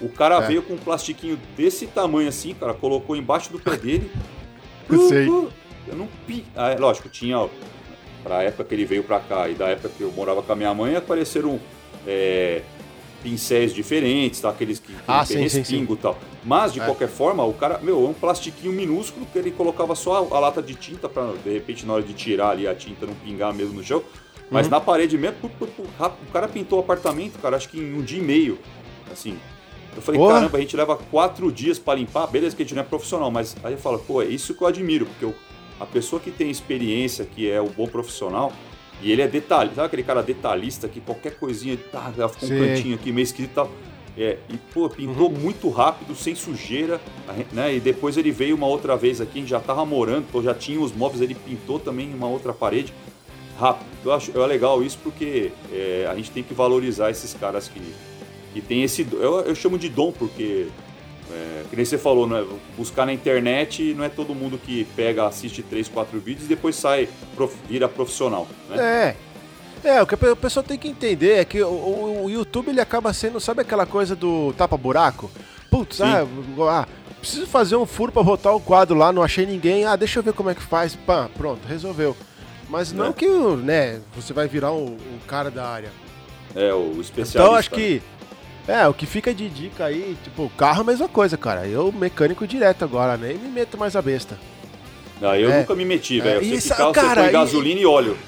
[0.00, 0.46] O cara É.
[0.46, 4.10] veio com um plastiquinho desse tamanho assim, cara, colocou embaixo do pé dele.
[4.88, 5.26] Eu sei.
[5.26, 6.44] Eu não pi...
[6.54, 7.48] ah, é, lógico, tinha,
[8.20, 10.52] ó, pra época que ele veio pra cá e da época que eu morava com
[10.52, 11.58] a minha mãe, apareceram
[12.06, 12.62] é,
[13.22, 14.50] pincéis diferentes, tá?
[14.50, 16.18] aqueles que, que Ah, tem respingo e tal.
[16.44, 16.84] Mas, de É.
[16.84, 20.40] qualquer forma, o cara, meu, é um plastiquinho minúsculo que ele colocava só a, a
[20.40, 23.52] lata de tinta pra, de repente, na hora de tirar ali a tinta não pingar
[23.52, 24.02] mesmo no chão.
[24.50, 24.70] Mas Uhum.
[24.70, 27.92] na parede mesmo, pu, pu, pu, o cara pintou o apartamento, cara, acho que em
[27.94, 28.58] um dia e meio.
[29.12, 29.36] Assim,
[29.94, 30.34] eu falei, Porra.
[30.34, 33.30] caramba, a gente leva quatro dias pra limpar, beleza que a gente não é profissional,
[33.30, 35.34] mas aí eu falo, pô, é isso que eu admiro, porque eu-
[35.80, 38.52] a pessoa que tem experiência, que é o bom profissional,
[39.00, 42.94] e ele é detalhista, sabe aquele cara detalhista que qualquer coisinha, tá, ficou um cantinho
[42.96, 43.70] aqui meio esquisito e tal.
[44.16, 47.00] É, e, pô, pintou muito rápido, sem sujeira,
[47.52, 47.76] né?
[47.76, 50.52] E depois ele veio uma outra vez aqui, a gente já tava morando, pô, já
[50.52, 52.92] tinha os móveis, ele pintou também uma outra parede
[53.56, 53.86] rápido.
[54.04, 57.80] Eu acho é legal isso porque é, a gente tem que valorizar esses caras que,
[58.52, 59.06] que tem esse.
[59.12, 60.68] Eu, eu chamo de dom porque.
[61.30, 62.44] É, que nem você falou, né?
[62.76, 66.74] buscar na internet não é todo mundo que pega, assiste três, quatro vídeos e depois
[66.76, 68.46] sai, prof- vira profissional.
[68.70, 69.14] Né?
[69.84, 69.88] É.
[69.96, 73.12] É, o que a pessoa tem que entender é que o, o- YouTube ele acaba
[73.12, 75.30] sendo, sabe aquela coisa do tapa-buraco?
[75.70, 76.26] Putz, ah,
[76.68, 76.86] ah,
[77.20, 80.22] preciso fazer um furo pra botar o quadro lá, não achei ninguém, ah, deixa eu
[80.22, 82.16] ver como é que faz, pá, pronto, resolveu.
[82.68, 83.12] Mas não É.
[83.12, 85.90] que, né, você vai virar o, o cara da área.
[86.56, 87.38] É, o especialista.
[87.38, 87.76] Então acho né?
[87.76, 88.02] que.
[88.68, 91.66] É, o que fica de dica aí, tipo, carro é a mesma coisa, cara.
[91.66, 94.38] Eu mecânico direto agora, nem me meto mais a besta.
[95.22, 95.58] Ah, eu É.
[95.60, 96.40] nunca me meti, É, velho.
[96.40, 98.18] Você, isso- fica, cara, você põe e- gasolina e óleo.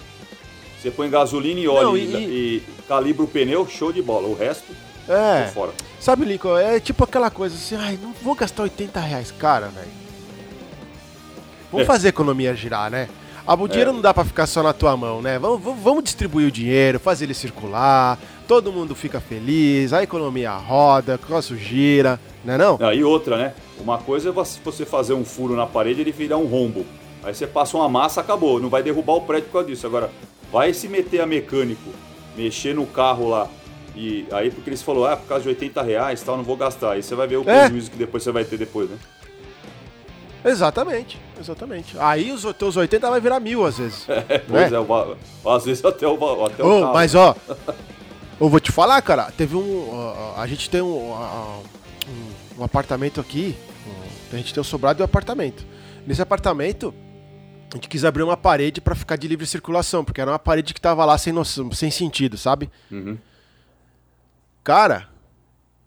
[0.81, 4.27] Você põe gasolina e óleo Não, e, e- e calibra o pneu, show de bola.
[4.29, 4.73] O resto,
[5.07, 5.49] É.
[5.53, 5.73] fora.
[6.01, 10.01] Sabe, Lincoln, é tipo aquela coisa assim, ai, não vou gastar 80 reais, cara, velho.
[11.71, 11.87] Vamos É.
[11.87, 13.09] fazer a economia girar, né?
[13.47, 13.93] Ah, o dinheiro É.
[13.93, 15.39] não dá pra ficar só na tua mão, né?
[15.39, 18.19] Vamos, vamos- vamos distribuir o dinheiro, fazer ele circular,
[18.51, 22.77] todo mundo fica feliz, a economia roda, o negócio gira, né não?
[22.83, 23.55] Ah, e outra, né?
[23.79, 26.85] Uma coisa é você fazer um furo na parede e ele virar um rombo.
[27.23, 28.59] Aí você passa uma massa, acabou.
[28.59, 29.87] Não vai derrubar o prédio por causa disso.
[29.87, 30.11] Agora,
[30.51, 31.91] vai se meter a mecânico,
[32.37, 33.47] mexer no carro lá.
[33.95, 36.95] E aí, porque eles falaram, ah, por causa de 80 reais tal, não vou gastar.
[36.95, 37.61] Aí você vai ver o É.
[37.69, 38.97] prejuízo que depois você vai ter depois, né?
[40.45, 41.97] Exatamente, exatamente.
[42.01, 44.07] Aí os teus 80 vai virar mil às vezes.
[44.29, 45.17] É, pois é, va-
[45.55, 46.93] às vezes até o, até o carro.
[46.95, 47.37] mas ó,
[48.41, 49.89] eu vou te falar, cara, teve um.
[49.93, 51.61] ó, a gente tem um, ó,
[52.57, 53.55] um, um apartamento aqui.
[53.87, 55.65] um- a gente tem um sobrado de um apartamento.
[56.07, 56.95] Nesse apartamento,
[57.73, 60.73] a gente quis abrir uma parede pra ficar de livre circulação, porque era uma parede
[60.75, 62.71] que tava lá sem, noção, sem sentido, sabe?
[62.91, 63.19] Uhum.
[64.63, 65.09] Cara,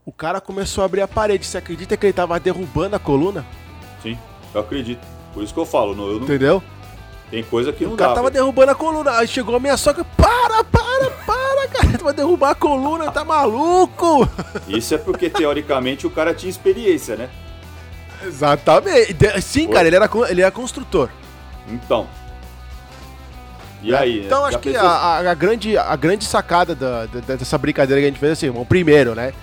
[0.06, 1.46] o cara começou a abrir a parede.
[1.46, 3.46] Você acredita que ele tava derrubando a coluna?
[4.02, 4.18] Sim,
[4.54, 5.06] eu acredito.
[5.34, 6.62] Por isso que eu falo, não, eu não, Entendeu?
[7.32, 8.16] tem coisa que não O cara dá.
[8.16, 8.44] tava velho.
[8.44, 9.12] derrubando a coluna.
[9.18, 10.04] Aí chegou a minha sogra,
[10.48, 11.98] para, para, para, cara.
[11.98, 14.28] Tu vai derrubar a coluna, tá maluco?
[14.68, 17.30] Isso é porque, teoricamente, o cara tinha experiência, né?
[18.26, 19.16] Exatamente.
[19.42, 21.10] Sim, cara, ele era, ele era construtor.
[21.68, 22.08] Então.
[23.82, 23.98] E né?
[23.98, 24.26] aí?
[24.26, 28.02] Então acho que pensou- a, a- a grande, a grande sacada da- da- dessa brincadeira
[28.02, 29.34] que a gente fez assim, bom, primeiro, né?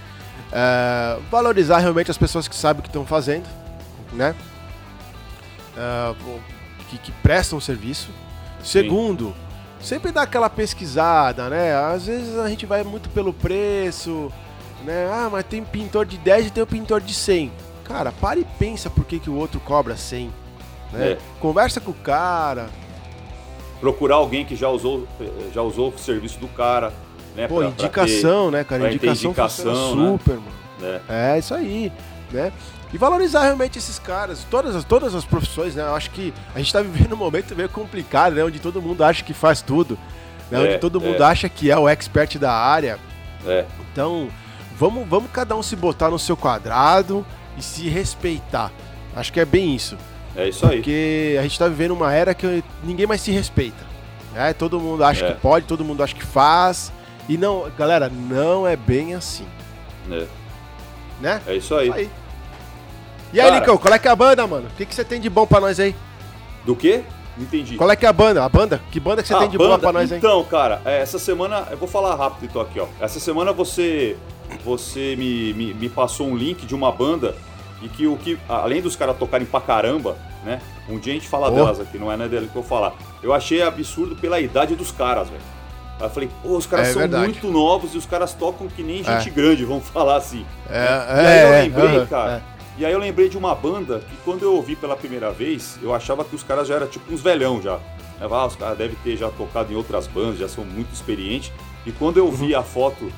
[0.53, 3.47] é, valorizar realmente as pessoas que sabem o que estão fazendo,
[4.13, 4.35] né?
[5.77, 6.15] É,
[6.89, 8.09] que, que prestam serviço.
[8.65, 9.35] Segundo,
[9.81, 11.75] sempre dá aquela pesquisada, né?
[11.75, 14.31] Às vezes a gente vai muito pelo preço,
[14.85, 15.09] né?
[15.12, 17.53] Ah, mas tem pintor de 10 e tem o pintor de 100.
[17.85, 20.31] Cara, para e pensa por que, que o outro cobra 100.
[20.93, 21.12] Né?
[21.12, 21.19] É.
[21.40, 22.69] Conversa com o cara.
[23.81, 26.93] Procurar alguém que já usou, eh, já usou o serviço do cara,
[27.35, 27.49] né?
[27.49, 28.83] Pô, pra- pra indicação, né, cara?
[28.85, 30.11] ter Indicação, indicação, né?
[30.12, 30.53] super, mano.
[30.79, 31.01] ter, né?
[31.09, 31.90] É, isso aí,
[32.31, 32.53] né?
[32.92, 35.83] E valorizar realmente esses caras, todas as, todas as profissões, né?
[35.83, 38.44] Eu acho que a gente tá vivendo um momento meio complicado, né?
[38.44, 39.96] Onde todo mundo acha que faz tudo,
[40.50, 40.59] né?
[40.59, 41.26] É, onde todo mundo é.
[41.26, 42.98] acha que é o expert da área.
[43.46, 43.64] É.
[43.92, 44.29] Então,
[44.76, 47.24] vamos, vamos cada um se botar no seu quadrado
[47.57, 48.72] e se respeitar.
[49.14, 49.96] Acho que é bem isso.
[50.35, 50.76] É isso aí.
[50.76, 53.85] Porque a gente tá vivendo uma era que ninguém mais se respeita.
[54.33, 54.53] Né?
[54.53, 55.33] Todo mundo acha É.
[55.33, 56.92] que pode, todo mundo acha que faz.
[57.29, 59.46] E não, galera, não é bem assim,
[60.11, 60.26] É,
[61.20, 61.40] né?
[61.46, 61.88] é isso aí.
[61.88, 62.11] Isso aí.
[63.33, 63.61] E aí, Cara.
[63.61, 64.66] Nicão, qual é que é a banda, mano?
[64.69, 65.95] O que, que você tem de bom pra nós aí?
[66.64, 67.03] Do quê?
[67.38, 67.77] Entendi.
[67.77, 68.45] Qual é que é a banda?
[68.45, 68.81] A banda?
[68.90, 69.81] Que banda que você Ah, tem de boa banda?
[69.81, 70.19] pra nós aí?
[70.19, 72.87] Então, cara, é, essa semana, eu vou falar rápido então aqui, ó.
[73.01, 74.16] Essa semana você
[74.64, 77.37] você me, me, me passou um link de uma banda
[77.81, 80.61] e que o que, além dos caras tocarem pra caramba, né?
[80.88, 81.51] Um dia a gente fala Oh.
[81.55, 82.93] delas aqui, não é né, dele que eu vou falar.
[83.23, 85.40] Eu achei absurdo pela idade dos caras, velho.
[86.01, 87.25] Aí eu falei, pô, os caras É são verdade.
[87.25, 89.31] muito novos e os caras tocam que nem gente É.
[89.33, 90.45] grande, vamos falar assim.
[90.69, 92.43] É, E aí eu é, lembrei, aham, cara.
[92.81, 95.95] E aí eu lembrei de uma banda que quando eu ouvi pela primeira vez, eu
[95.95, 97.79] achava que os caras já eram tipo uns velhão já.
[98.19, 101.53] Eu Ah, os caras devem ter já tocado em outras bandas, já são muito experientes.
[101.85, 102.31] E quando eu Uhum.
[102.33, 103.12] vi a foto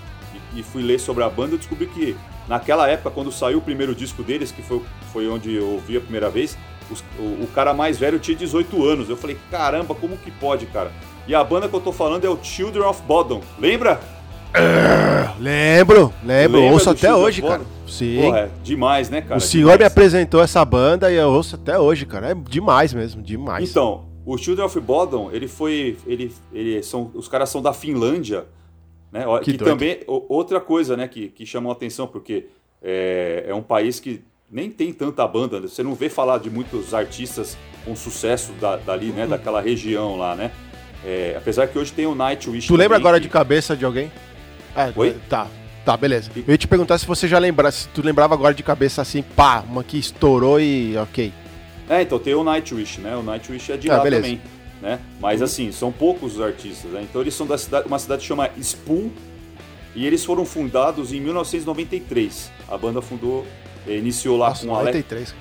[0.53, 2.17] e, e fui ler sobre a banda, eu descobri que
[2.49, 6.01] naquela época, quando saiu o primeiro disco deles, que foi, foi onde eu ouvi a
[6.01, 6.59] primeira vez,
[6.91, 9.09] os- o, o cara mais velho tinha 18 anos.
[9.09, 10.91] Eu falei, caramba, como que pode, cara?
[11.29, 13.41] E a banda que eu tô falando é o Children of Bodom.
[13.61, 14.01] Lembra?
[14.55, 15.31] é.
[15.39, 16.59] Lembro, lembro.
[16.61, 17.63] Lembra ouço até Children hoje, cara.
[17.93, 18.21] Sim.
[18.23, 19.37] Porra, é demais, né, cara?
[19.37, 19.93] o senhor me Demais.
[19.93, 22.31] apresentou essa banda e eu ouço até hoje, cara.
[22.31, 23.69] É demais mesmo, demais.
[23.71, 25.97] Então, o Children of Bodom, ele foi.
[26.07, 28.47] Ele, ele são, os caras são da Finlândia,
[29.13, 29.25] né?
[29.43, 30.01] Que Que, também.
[30.07, 32.47] Outra coisa, né, que, que chamou a atenção, porque
[32.83, 35.67] é, é um país que nem tem tanta banda, né?
[35.69, 39.27] você não vê falar de muitos artistas com sucesso da, dali, né?
[39.27, 40.51] Daquela região lá, né?
[41.05, 42.69] É, apesar que hoje tem o Nightwish.
[42.69, 44.11] tu lembra agora que- de cabeça de alguém?
[44.75, 45.17] Ah, Oi?
[45.29, 45.47] Tá,
[45.85, 46.31] tá, beleza.
[46.37, 49.23] Eu ia te perguntar se você já lembrava, se tu lembrava agora de cabeça assim,
[49.23, 51.33] pá, uma que estourou e ok.
[51.89, 53.17] É, então tem o Nightwish, né?
[53.17, 54.23] O Nightwish é de Ah, lá beleza.
[54.23, 54.41] também,
[54.81, 54.99] né?
[55.21, 57.03] Mas assim, são poucos os artistas, né?
[57.03, 59.11] Então eles são da cidade, uma cidade que chama Spool
[59.95, 62.51] e eles foram fundados em 1993.
[62.69, 63.47] A banda fundou,
[63.87, 64.97] eh, iniciou lá Nossa, com o Alex.
[64.97, 65.35] 93.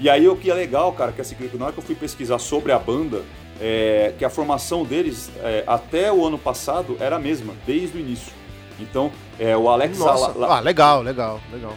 [0.00, 2.38] E aí o que é legal, cara, que assim, na hora que eu fui pesquisar
[2.38, 3.22] sobre a banda,
[3.60, 8.00] é, que a formação deles é, até o ano passado era a mesma, desde o
[8.00, 8.32] início.
[8.80, 9.12] Então,
[9.44, 11.74] é, o Alex Nossa, La- La- ah, legal, legal, legal.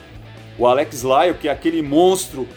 [0.58, 2.48] o Alex Lyle, que é aquele monstro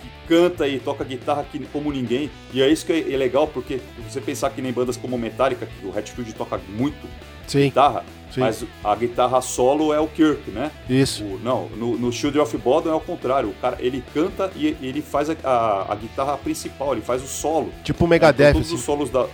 [0.00, 2.30] que canta e toca guitarra que- como ninguém.
[2.52, 5.66] E é isso que é é legal, porque você pensar que nem bandas como Metallica,
[5.66, 7.06] que o Hatfield toca muito
[7.46, 8.40] Sim, guitarra, Sim.
[8.40, 10.70] mas a guitarra solo é o Kirk, né?
[10.88, 11.22] isso.
[11.24, 13.50] O- não, no, no Children of Bodom é o contrário.
[13.50, 17.26] O cara, ele canta e ele faz a, a- a guitarra principal, ele faz o
[17.26, 17.70] solo.
[17.84, 18.76] Tipo o Megadeth, todos assim.
[18.76, 19.26] os solos da...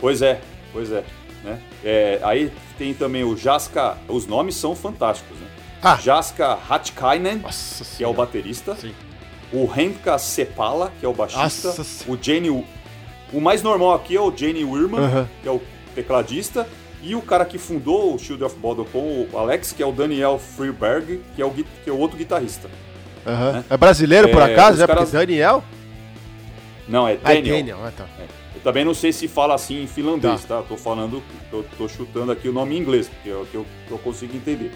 [0.00, 0.40] Pois é,
[0.72, 1.04] pois é.
[1.46, 1.58] Né?
[1.84, 5.46] É, aí tem também o Jaska, os nomes são fantásticos, né?
[5.82, 5.96] Ah.
[6.02, 8.16] Jaska Hatkainen, Nossa que é o senhora.
[8.16, 8.74] baterista.
[8.74, 8.92] Sim.
[9.52, 11.68] O Henka Sepala, que é o baixista.
[11.68, 12.20] Nossa senhora.
[12.20, 12.50] o Jenny.
[13.32, 15.28] O mais normal aqui é o Jenny Wirman, Aham.
[15.42, 15.62] que é o
[15.94, 16.66] tecladista.
[17.02, 18.98] E o cara que fundou o Shield of Bodom com
[19.32, 22.68] o Alex, que é o Daniel Freeberg, que é o, que é o outro guitarrista.
[23.24, 23.52] Aham.
[23.52, 23.64] né?
[23.70, 24.82] É brasileiro, por É, acaso?
[24.82, 25.62] É caras- porque Daniel?
[26.88, 27.56] Não, é Ah, é Daniel.
[27.56, 27.78] Daniel.
[27.84, 28.04] Ah, tá.
[28.18, 28.26] Eu
[28.66, 30.60] também não sei se fala assim em finlandês, tá?
[30.60, 33.64] Tô falando, tô, tô chutando aqui o nome em inglês, porque é o que eu,
[33.86, 34.72] que eu consigo entender.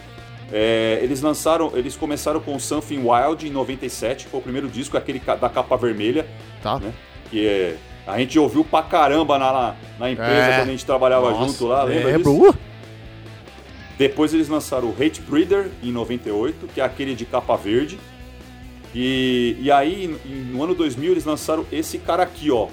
[0.53, 4.97] É, eles lançaram, eles começaram com Something Wild em 97, que foi o primeiro disco,
[4.97, 6.25] aquele ca- da capa vermelha,
[6.63, 6.79] Tá.
[6.79, 6.93] né?
[7.33, 7.77] Que é,
[8.07, 10.57] a gente ouviu pra caramba na, na, na empresa É.
[10.61, 12.33] quando a gente trabalhava Nossa, junto lá, lembra lembro.
[12.33, 12.49] disso?
[12.51, 12.55] Uh,
[13.99, 17.99] Depois eles lançaram o Hate Breeder em 98, que é aquele de capa verde.
[18.95, 20.17] E, e aí,
[20.53, 22.69] no ano 2000, eles lançaram esse cara aqui, ó.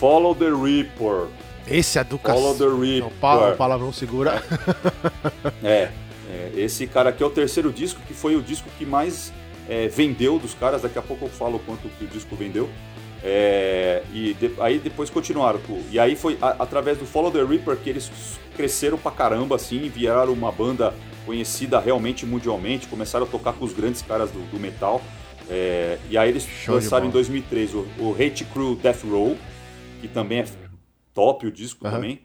[0.00, 1.26] Follow the Reaper.
[1.68, 2.64] esse é do Follow the.
[2.64, 3.10] Reaper.
[3.20, 4.42] Não, palavrão segura.
[5.62, 5.90] É,
[6.30, 9.30] é, esse cara aqui é o terceiro disco, que foi o disco que mais
[9.68, 10.82] é, vendeu dos caras.
[10.82, 12.68] Daqui a pouco eu falo quanto que o disco vendeu.
[13.22, 15.60] É, e de- aí depois continuaram.
[15.90, 18.10] E aí foi a- através do Follow the Reaper que eles
[18.56, 20.94] cresceram pra caramba, assim, viraram uma banda
[21.26, 22.86] conhecida realmente mundialmente.
[22.86, 25.02] Começaram a tocar com os grandes caras do, do metal.
[25.50, 27.22] É, e aí eles Show lançaram em bola.
[27.24, 29.36] 2003 o, o Hate Crew Death Row,
[30.00, 30.46] que também é
[31.14, 32.20] top o disco também.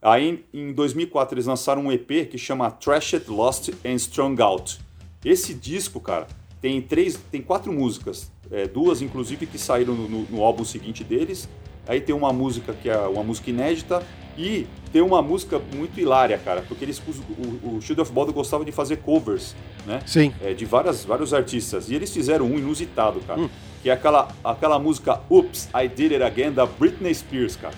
[0.00, 4.80] Aí em 2004 eles lançaram um EP que chama Trashed, Lost and Strung Out.
[5.24, 6.26] Esse disco, cara,
[6.60, 11.04] tem três, tem quatro músicas, é, duas inclusive que saíram no, no- no álbum seguinte
[11.04, 11.48] deles.
[11.86, 14.02] Aí tem uma música que é uma música inédita
[14.38, 18.64] e tem uma música muito hilária, cara, porque eles o, o Shield of Bodom gostava
[18.64, 19.54] de fazer covers,
[19.86, 20.00] né?
[20.06, 20.32] Sim.
[20.40, 21.90] é, de várias, vários artistas.
[21.90, 23.40] E eles fizeram um inusitado, cara.
[23.40, 23.48] Hum.
[23.82, 27.74] Que é aquela, aquela música Oops, I Did It Again da Britney Spears, cara.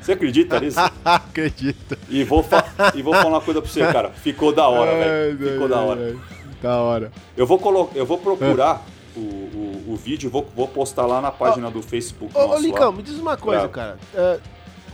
[0.00, 0.80] Você acredita nisso?
[1.04, 1.96] Acredito.
[2.08, 2.44] E vou,
[2.94, 4.10] e vou falar uma coisa pra você, cara.
[4.10, 5.38] Ficou da hora, velho.
[5.38, 6.00] Ficou ai, da hora.
[6.00, 6.18] ai.
[6.60, 7.12] Da hora.
[7.36, 7.90] Eu vou, colo...
[7.94, 8.84] eu vou procurar
[9.16, 12.36] o, o, o vídeo, vou, vou postar lá na página do Facebook.
[12.36, 13.68] Ô, nosso Lincão, me diz uma coisa, É.
[13.68, 13.98] cara.
[14.14, 14.38] É,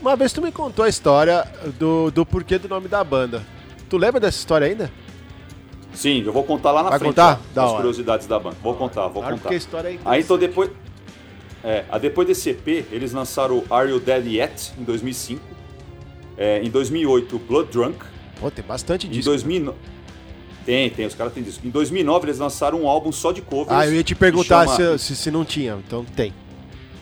[0.01, 1.47] uma vez tu me contou a história
[1.79, 3.43] do, do porquê do nome da banda.
[3.89, 4.91] Tu lembra dessa história ainda?
[5.95, 7.11] Sim, eu vou contar lá na Vai frente.
[7.11, 7.41] contar?
[7.55, 7.77] Da as hora.
[7.79, 8.57] curiosidades da banda.
[8.63, 9.43] Vou contar, vou Claro, contar.
[9.43, 10.71] porque a história é Aí então depois.
[11.65, 15.43] É, a depois desse EP, eles lançaram Are You Dead Yet em 2005.
[16.37, 17.99] É, em 2008, Blood Drunk.
[18.41, 19.29] Pô, tem bastante Em disso.
[19.29, 19.77] 2009.
[20.65, 21.67] Tem, tem, os caras têm disco.
[21.67, 23.73] Em 2009, eles lançaram um álbum só de covers.
[23.73, 25.79] Ah, eu ia te perguntar chama- se, se, se não tinha.
[25.85, 26.33] Então tem.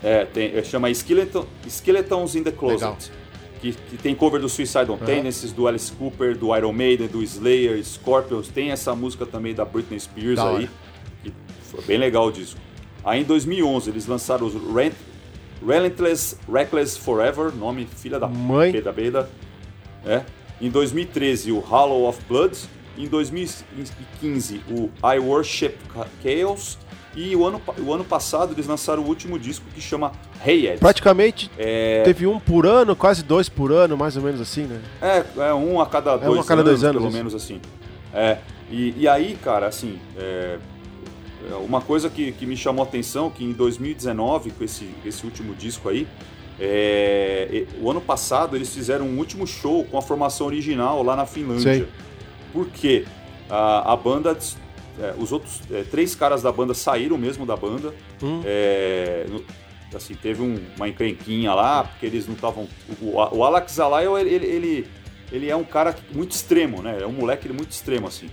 [0.03, 2.77] É, tem, é, chama Skeleton, Skeletons in the Closet.
[2.85, 2.96] Legal.
[3.61, 7.83] Que, que tem cover do Suicidal Tendencies, do Alice Cooper, do Iron Maiden, do Slayer,
[7.83, 8.49] Scorpions.
[8.49, 10.69] Tem essa música também da Britney Spears Da aí.
[11.23, 12.61] Que foi bem legal o disco.
[13.05, 14.95] Aí em 2011 eles lançaram os Rent,
[15.64, 18.73] Relentless Reckless Forever, nome filha da Mãe.
[18.81, 19.31] Da Beda.
[20.05, 20.23] É.
[20.61, 22.59] Em 2013 o Hollow of Blood.
[22.99, 25.75] Em 2015 o I Worship
[26.23, 26.79] Chaos.
[27.16, 30.12] E o ano, o ano passado eles lançaram o último disco que chama
[30.44, 30.79] Hey Ed.
[30.79, 34.83] Praticamente É, teve um por ano, quase dois por ano, mais ou menos assim, né?
[35.00, 37.16] é, é um a cada dois um a cada anos, dois anos, pelo isso.
[37.16, 37.61] menos assim.
[38.12, 38.38] É,
[38.70, 40.59] e, e aí, cara, assim, é,
[41.50, 45.24] é, uma coisa que, que me chamou a atenção, que em 2019, com esse, esse
[45.24, 46.07] último disco aí,
[46.61, 51.26] é, o ano passado eles fizeram um último show com a formação original lá na
[51.26, 51.74] Finlândia.
[51.74, 51.88] Sei.
[52.52, 53.05] Por quê?
[53.48, 54.37] A, a banda,
[55.00, 57.94] é, os outros é, três caras da banda saíram mesmo da banda.
[58.22, 58.42] Hum.
[58.44, 59.26] É,
[59.94, 62.68] assim, teve um- uma encrenquinha lá, porque eles não estavam.
[63.00, 64.87] O, o Alex Zalayo, ele, ele,
[65.32, 66.98] ele, é um cara muito extremo, né?
[67.00, 68.28] É um moleque muito extremo, assim.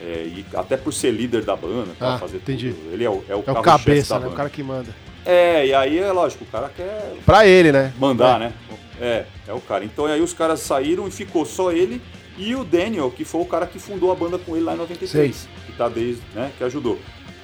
[0.00, 2.72] É, e até por ser líder da banda, tal, Ah, fazer entendi.
[2.72, 2.92] tudo.
[2.92, 4.20] Ele é o, é o, É o cabeça, né?
[4.20, 4.36] O banda.
[4.36, 4.94] cara que manda.
[5.26, 7.92] É, e aí é lógico, o cara quer Pra ele, né?
[7.98, 8.38] mandar, É.
[8.44, 8.52] né?
[9.00, 9.84] É, é o cara.
[9.84, 12.00] Então aí os caras saíram e ficou só ele
[12.38, 14.78] e o Daniel, que foi o cara que fundou a banda com ele lá em
[14.78, 16.98] 93, que tá desde, né, que ajudou.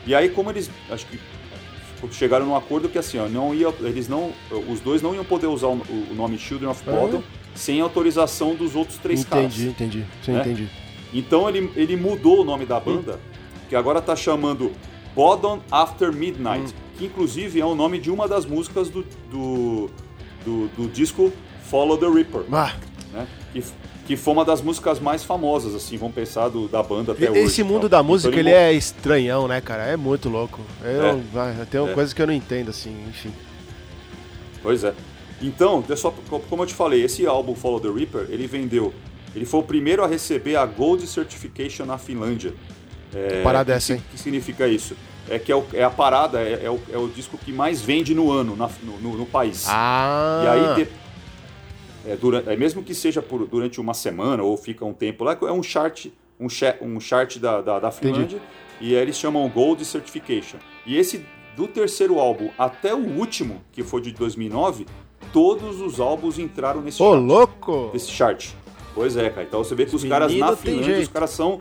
[0.06, 1.18] E aí como eles, acho que
[2.12, 4.32] chegaram num acordo que assim, ó, não ia, eles não,
[4.68, 5.80] os dois não iam poder usar o,
[6.10, 7.22] o nome Children of Bodom
[7.54, 9.20] sem autorização dos outros três.
[9.20, 9.60] Entendi, caras.
[9.60, 10.04] entendi.
[10.24, 10.40] Sim, né?
[10.40, 10.68] entendi.
[11.12, 13.18] Então ele, ele mudou o nome da banda,
[13.68, 14.72] que agora tá chamando
[15.14, 16.76] Bodom After Midnight, Hum.
[16.98, 19.90] que inclusive é o nome de uma das músicas do, do,
[20.44, 21.32] do, do disco
[21.70, 22.74] Follow the Reaper, Ah,
[23.12, 23.26] né?
[23.52, 23.64] Que,
[24.06, 27.30] que foi uma das músicas mais famosas, assim, vamos pensar do, da banda até e-
[27.30, 27.40] hoje.
[27.40, 29.84] esse mundo da Então música, ele mo- é estranhão, né, cara?
[29.84, 30.60] É muito louco.
[30.82, 31.64] Eu, É.
[31.70, 31.92] tem É.
[31.94, 33.32] coisas que eu não entendo, assim, enfim.
[34.62, 34.92] Pois é.
[35.42, 36.12] Então, só,
[36.48, 38.92] como eu te falei, esse álbum Follow the Reaper, ele vendeu.
[39.34, 42.54] Ele foi o primeiro a receber a Gold Certification na Finlândia.
[43.14, 44.02] É, parada é que essa, hein?
[44.10, 44.96] que significa isso?
[45.28, 47.80] É que é, o- é a parada, é, é o, é o disco que mais
[47.80, 49.64] vende no ano na- no, no- no país.
[49.68, 50.42] Ah!
[50.44, 50.90] E aí, de-
[52.06, 55.36] é, durante, é, mesmo que seja por, durante uma semana ou fica um tempo lá,
[55.42, 56.06] é um chart,
[56.38, 58.40] um, cha- um chart da, da, da Finlândia,
[58.80, 60.58] e aí eles chamam Gold Certification.
[60.86, 61.24] E esse,
[61.56, 64.86] do terceiro álbum até o último, que foi de 2009,
[65.32, 67.22] todos os álbuns entraram nesse Ô, chart.
[67.24, 67.90] louco!
[67.92, 68.48] Nesse chart.
[68.94, 69.42] Pois é, cara.
[69.46, 71.10] Então você vê que os Os caras na Finlândia, os jeito.
[71.10, 71.60] cares são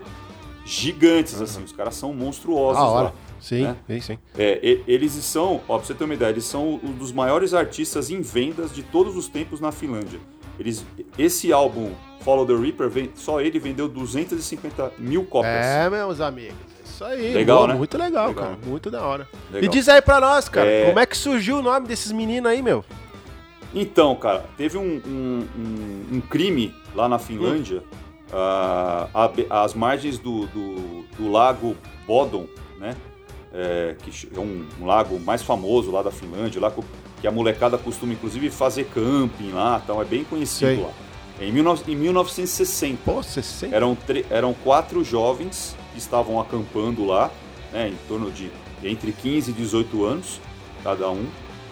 [0.64, 3.04] gigantes, assim, os caras são monstruosos hora.
[3.06, 3.12] lá.
[3.40, 3.76] Sim, né?
[3.86, 4.18] sim, sim.
[4.38, 7.52] É, e- eles são, ó, pra você ter uma ideia, eles são um dos maiores
[7.52, 10.18] artistas em vendas de todos os tempos na Finlândia.
[10.58, 10.84] Eles,
[11.18, 15.52] esse álbum, Follow the Reaper, vem- só ele vendeu 250 mil cópias.
[15.66, 16.54] É, meus amigos.
[16.84, 17.34] Isso aí.
[17.34, 17.74] Legal, boa, né?
[17.74, 18.44] Muito legal, Legal.
[18.44, 18.58] cara.
[18.64, 19.28] Muito da hora.
[19.50, 19.64] Legal.
[19.64, 20.86] E diz aí pra nós, cara, É.
[20.86, 22.84] como é que surgiu o nome desses meninos aí, meu?
[23.74, 27.82] Então, cara, teve um, um- um- um crime lá na Finlândia,
[29.12, 32.46] a be- às margens do, do- do lago Bodom,
[32.78, 32.94] né?
[33.52, 36.84] É, que é um, um lago mais famoso lá da Finlândia, lá co-
[37.24, 40.76] que a molecada costuma inclusive fazer camping lá, então é bem conhecido Sei.
[40.82, 40.90] lá.
[41.40, 43.74] Em, 19 em 1960, Pô, você sempre...
[43.74, 47.30] eram, tre- eram quatro jovens que estavam acampando lá,
[47.72, 48.50] né, em torno de
[48.82, 50.38] entre 15 e 18 anos,
[50.82, 51.24] cada um.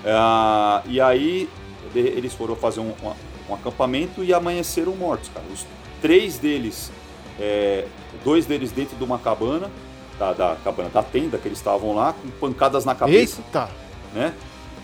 [0.07, 1.47] Ah, e aí
[1.95, 5.45] eles foram fazer um, um- um acampamento e amanheceram mortos, cara.
[5.53, 5.67] Os
[6.01, 6.91] três deles,
[7.39, 7.85] é,
[8.25, 9.71] dois deles dentro de uma cabana,
[10.19, 13.69] da, da cabana da tenda que eles estavam lá, com pancadas na cabeça Eita!
[14.15, 14.33] né?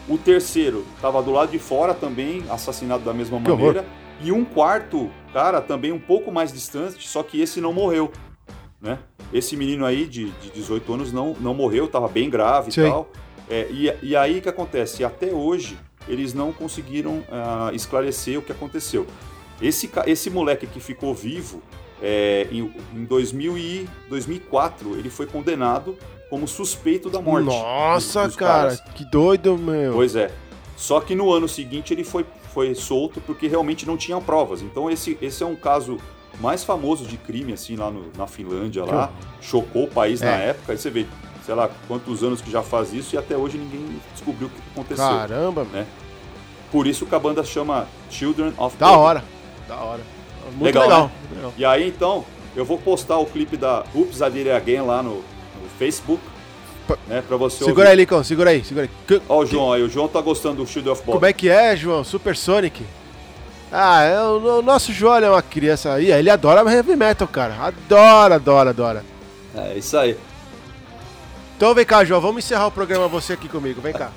[0.09, 3.85] O terceiro estava do lado de fora também, assassinado da mesma Que maneira.
[4.21, 8.11] E um quarto, cara, também um pouco mais distante, só que esse não morreu,
[8.81, 8.99] né?
[9.33, 12.87] Esse menino aí de, de 18 anos não, não morreu, estava bem grave Sei.
[12.87, 13.11] e tal.
[13.49, 15.05] É, e, e aí o que acontece?
[15.05, 19.07] Até hoje eles não conseguiram ah, esclarecer o que aconteceu.
[19.61, 21.63] Esse, esse moleque que ficou vivo,
[22.03, 25.97] é, em, em 2000 e 2004, ele foi condenado
[26.31, 27.47] como suspeito da morte.
[27.47, 28.81] Nossa, dos- dos cara, caras.
[28.95, 29.93] que doido, meu.
[29.95, 30.31] Pois é.
[30.77, 34.63] Só que no ano seguinte ele foi, foi solto porque realmente não tinha provas.
[34.63, 35.97] Então esse, esse é um caso
[36.41, 39.11] mais famoso de crime, assim, lá no- na Finlândia, lá.
[39.41, 40.51] Chocou o país na É.
[40.51, 40.73] época.
[40.73, 41.05] Aí você vê,
[41.45, 44.61] sei lá, quantos anos que já faz isso e até hoje ninguém descobriu o que
[44.73, 45.05] aconteceu.
[45.05, 45.85] Caramba, né?
[46.71, 49.25] Por isso que a banda chama Children of Da hora.
[49.67, 50.03] Da hora.
[50.53, 51.05] Muito Legal, legal.
[51.05, 51.37] né?
[51.37, 51.55] legal.
[51.57, 52.25] E aí, então,
[52.57, 56.23] eu vou postar o clipe da Oops, I Did It Again lá no, no Facebook,
[57.07, 59.21] né, pra você Segura aí, Licão, segura aí, segura aí.
[59.29, 61.13] Ó o João aí, o João tá gostando do Shield of Bodom.
[61.19, 62.03] Como é que é, João?
[62.03, 62.85] Super Sonic?
[63.71, 67.55] Ah, é, o, o nosso João é uma criança aí, ele adora heavy metal, cara.
[67.61, 69.05] Adora, adora, adora.
[69.55, 70.17] É, isso aí.
[71.57, 74.11] Então vem cá, João, vamos encerrar o programa você aqui comigo, vem cá.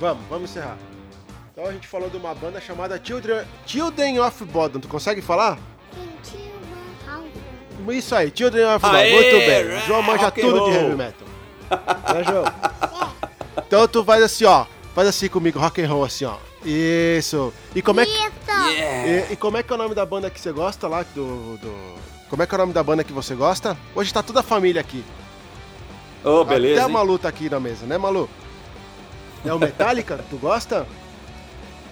[0.00, 0.78] Vamos, vamos encerrar.
[1.54, 5.56] Então a gente falou de uma banda chamada Children, Children of Bodom, tu consegue falar?
[7.90, 9.64] Isso aí, Children of Bodom, muito bem.
[9.66, 11.28] O João manja and tudo de heavy metal.
[12.12, 12.44] Né, João?
[13.64, 14.66] Então tu faz assim, ó.
[14.96, 16.38] Faz assim comigo, rock and roll, assim, ó.
[16.64, 17.52] Isso.
[17.72, 18.12] E como é que...
[18.12, 21.04] E, e como é que é o nome da banda que você gosta lá?
[21.14, 21.94] Do, do...
[22.28, 23.78] Como é que é o nome da banda que você gosta?
[23.94, 25.04] Hoje tá toda a família aqui.
[26.24, 26.80] Ô, beleza.
[26.80, 26.92] Até a?
[26.92, 28.28] Malu tá aqui na mesa, né, Malu?
[29.44, 30.18] É o Metallica?
[30.28, 30.84] tu gosta?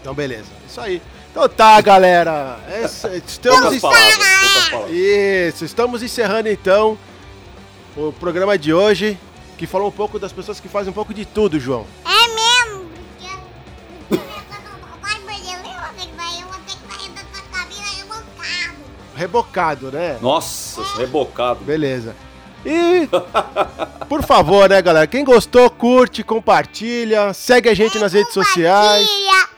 [0.03, 0.51] Então, beleza.
[0.69, 1.01] Isso aí.
[1.31, 2.59] Então tá, galera.
[2.85, 4.91] Esse- estamos, Poucas en- palavras, poucas palavras.
[4.97, 6.99] Isso, estamos encerrando então
[7.97, 9.19] o programa de hoje,
[9.57, 11.87] que falou um pouco das pessoas que fazem um pouco de tudo, João.
[12.05, 12.91] É mesmo,
[17.97, 18.83] rebocado.
[19.15, 20.19] Rebocado, né?
[20.21, 21.61] Nossa, rebocado.
[21.65, 22.15] Beleza.
[22.65, 23.09] E,
[24.09, 25.07] por favor, né, galera?
[25.07, 29.52] Quem gostou, curte, compartilha, segue a gente nas redes sociais, Compartilha.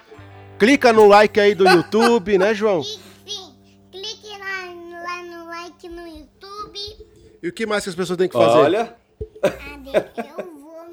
[0.58, 2.82] Clica no like aí do YouTube, né, João?
[3.26, 3.52] E, sim,
[3.90, 6.78] clique lá, lá no like no YouTube.
[7.42, 8.58] E o que mais que as pessoas têm que fazer?
[8.58, 8.96] Olha,
[9.42, 10.86] A gente, eu vou.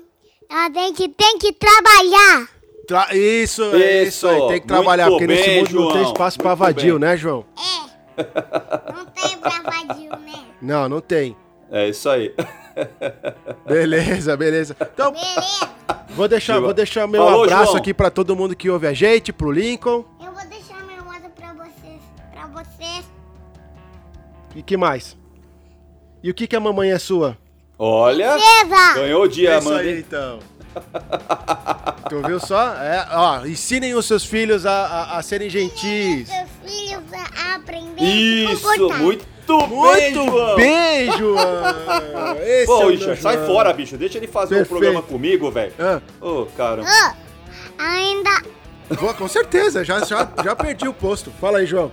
[0.50, 2.50] A gente tem que trabalhar.
[2.88, 5.88] Tra- Isso, é isso Isso, aí, tem que trabalhar, muito porque nesse bem, mundo não
[5.91, 7.10] tem João, espaço pra muito vadio, bem.
[7.10, 7.45] né, João?
[8.17, 8.21] É.
[8.93, 10.45] Não tem pra vadio, né?
[10.62, 11.38] Não, não tem.
[11.71, 12.34] é isso aí.
[13.65, 14.75] Beleza, beleza.
[14.79, 15.69] Então, Beleza.
[16.10, 17.77] vou deixar, vou deixar meu Falou, abraço João.
[17.77, 20.03] aqui pra todo mundo que ouve a gente, pro Lincoln.
[20.23, 22.01] Eu vou deixar meu moto pra vocês.
[22.31, 23.05] Pra vocês.
[24.55, 25.17] E que mais?
[26.23, 27.38] E o que que a mamãe é sua?
[27.77, 28.93] Olha, Beleza.
[28.95, 29.79] ganhou o dia, É isso mano.
[29.79, 30.39] aí, então.
[32.10, 32.73] Tu viu só?
[32.75, 36.27] É, ó, ensinem os seus filhos a, a, a serem gentis.
[36.27, 38.99] Seus filhos a aprender a se Isso, comportar.
[38.99, 42.38] muito bem, Muito bem, João!
[42.41, 43.97] Esse é Pô, o meu Richard, sai fora, bicho.
[43.97, 44.75] Deixa ele fazer Perfeito.
[44.75, 45.73] um programa comigo, velho.
[45.79, 46.84] Ah, Ô, cara.
[46.86, 47.15] Ah,
[47.77, 48.29] ainda
[48.89, 51.31] vou, com certeza, já, já, já perdi o posto.
[51.39, 51.91] Fala aí, João.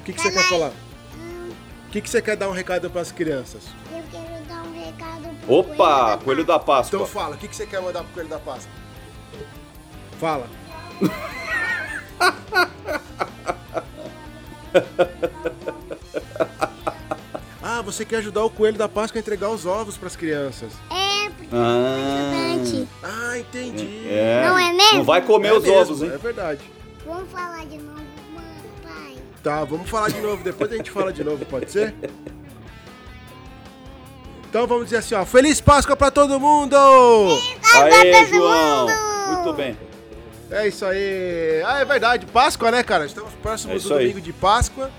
[0.00, 0.70] O que, que você quer falar?
[0.70, 3.62] O que, que você quer dar um recado pras crianças?
[5.50, 6.96] Opa, Coelho da Páscoa.
[7.00, 8.72] Então fala, o que, que você quer mandar pro Coelho da Páscoa?
[10.18, 10.46] Fala.
[17.62, 20.72] ah, você quer ajudar o Coelho da Páscoa a entregar os ovos pras crianças.
[20.90, 22.88] É, porque Ah, é importante.
[23.02, 24.08] Ah, entendi.
[24.08, 24.44] é.
[24.48, 24.98] Não é mesmo?
[24.98, 26.10] Não vai comer É os mesmo, ovos, hein?
[26.14, 26.60] É verdade.
[27.06, 28.00] Vamos falar de novo,
[28.34, 28.44] mãe,
[28.82, 29.16] pai.
[29.42, 30.42] Tá, vamos falar de novo.
[30.42, 31.94] Depois a gente fala de novo, pode ser?
[34.50, 35.24] Então vamos dizer assim, ó.
[35.24, 36.76] Feliz Páscoa pra todo mundo!
[36.76, 38.80] Aê, todo João.
[38.88, 38.92] mundo.
[39.28, 39.76] Muito bem.
[40.50, 41.62] É isso aí.
[41.64, 42.26] Ah, é verdade.
[42.26, 43.06] Páscoa, né, cara?
[43.06, 44.08] Estamos É próximos isso do aí.
[44.08, 44.90] domingo de Páscoa.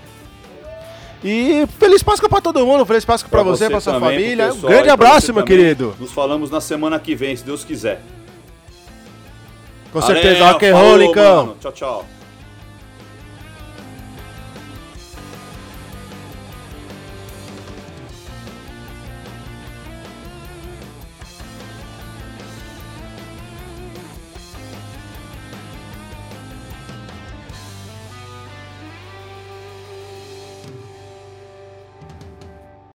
[1.22, 2.86] E feliz Páscoa pra todo mundo.
[2.86, 4.46] Feliz Páscoa pra, você, pra sua também, pro família.
[4.46, 5.58] Um pessoal grande e pra abraço, você meu também.
[5.58, 5.94] querido.
[6.00, 8.00] Nos falamos na semana que vem, se Deus quiser.
[9.92, 11.36] Com certeza, Valeu, rock and roll, falou, Licão.
[11.46, 11.56] mano.
[11.60, 12.06] Tchau, tchau.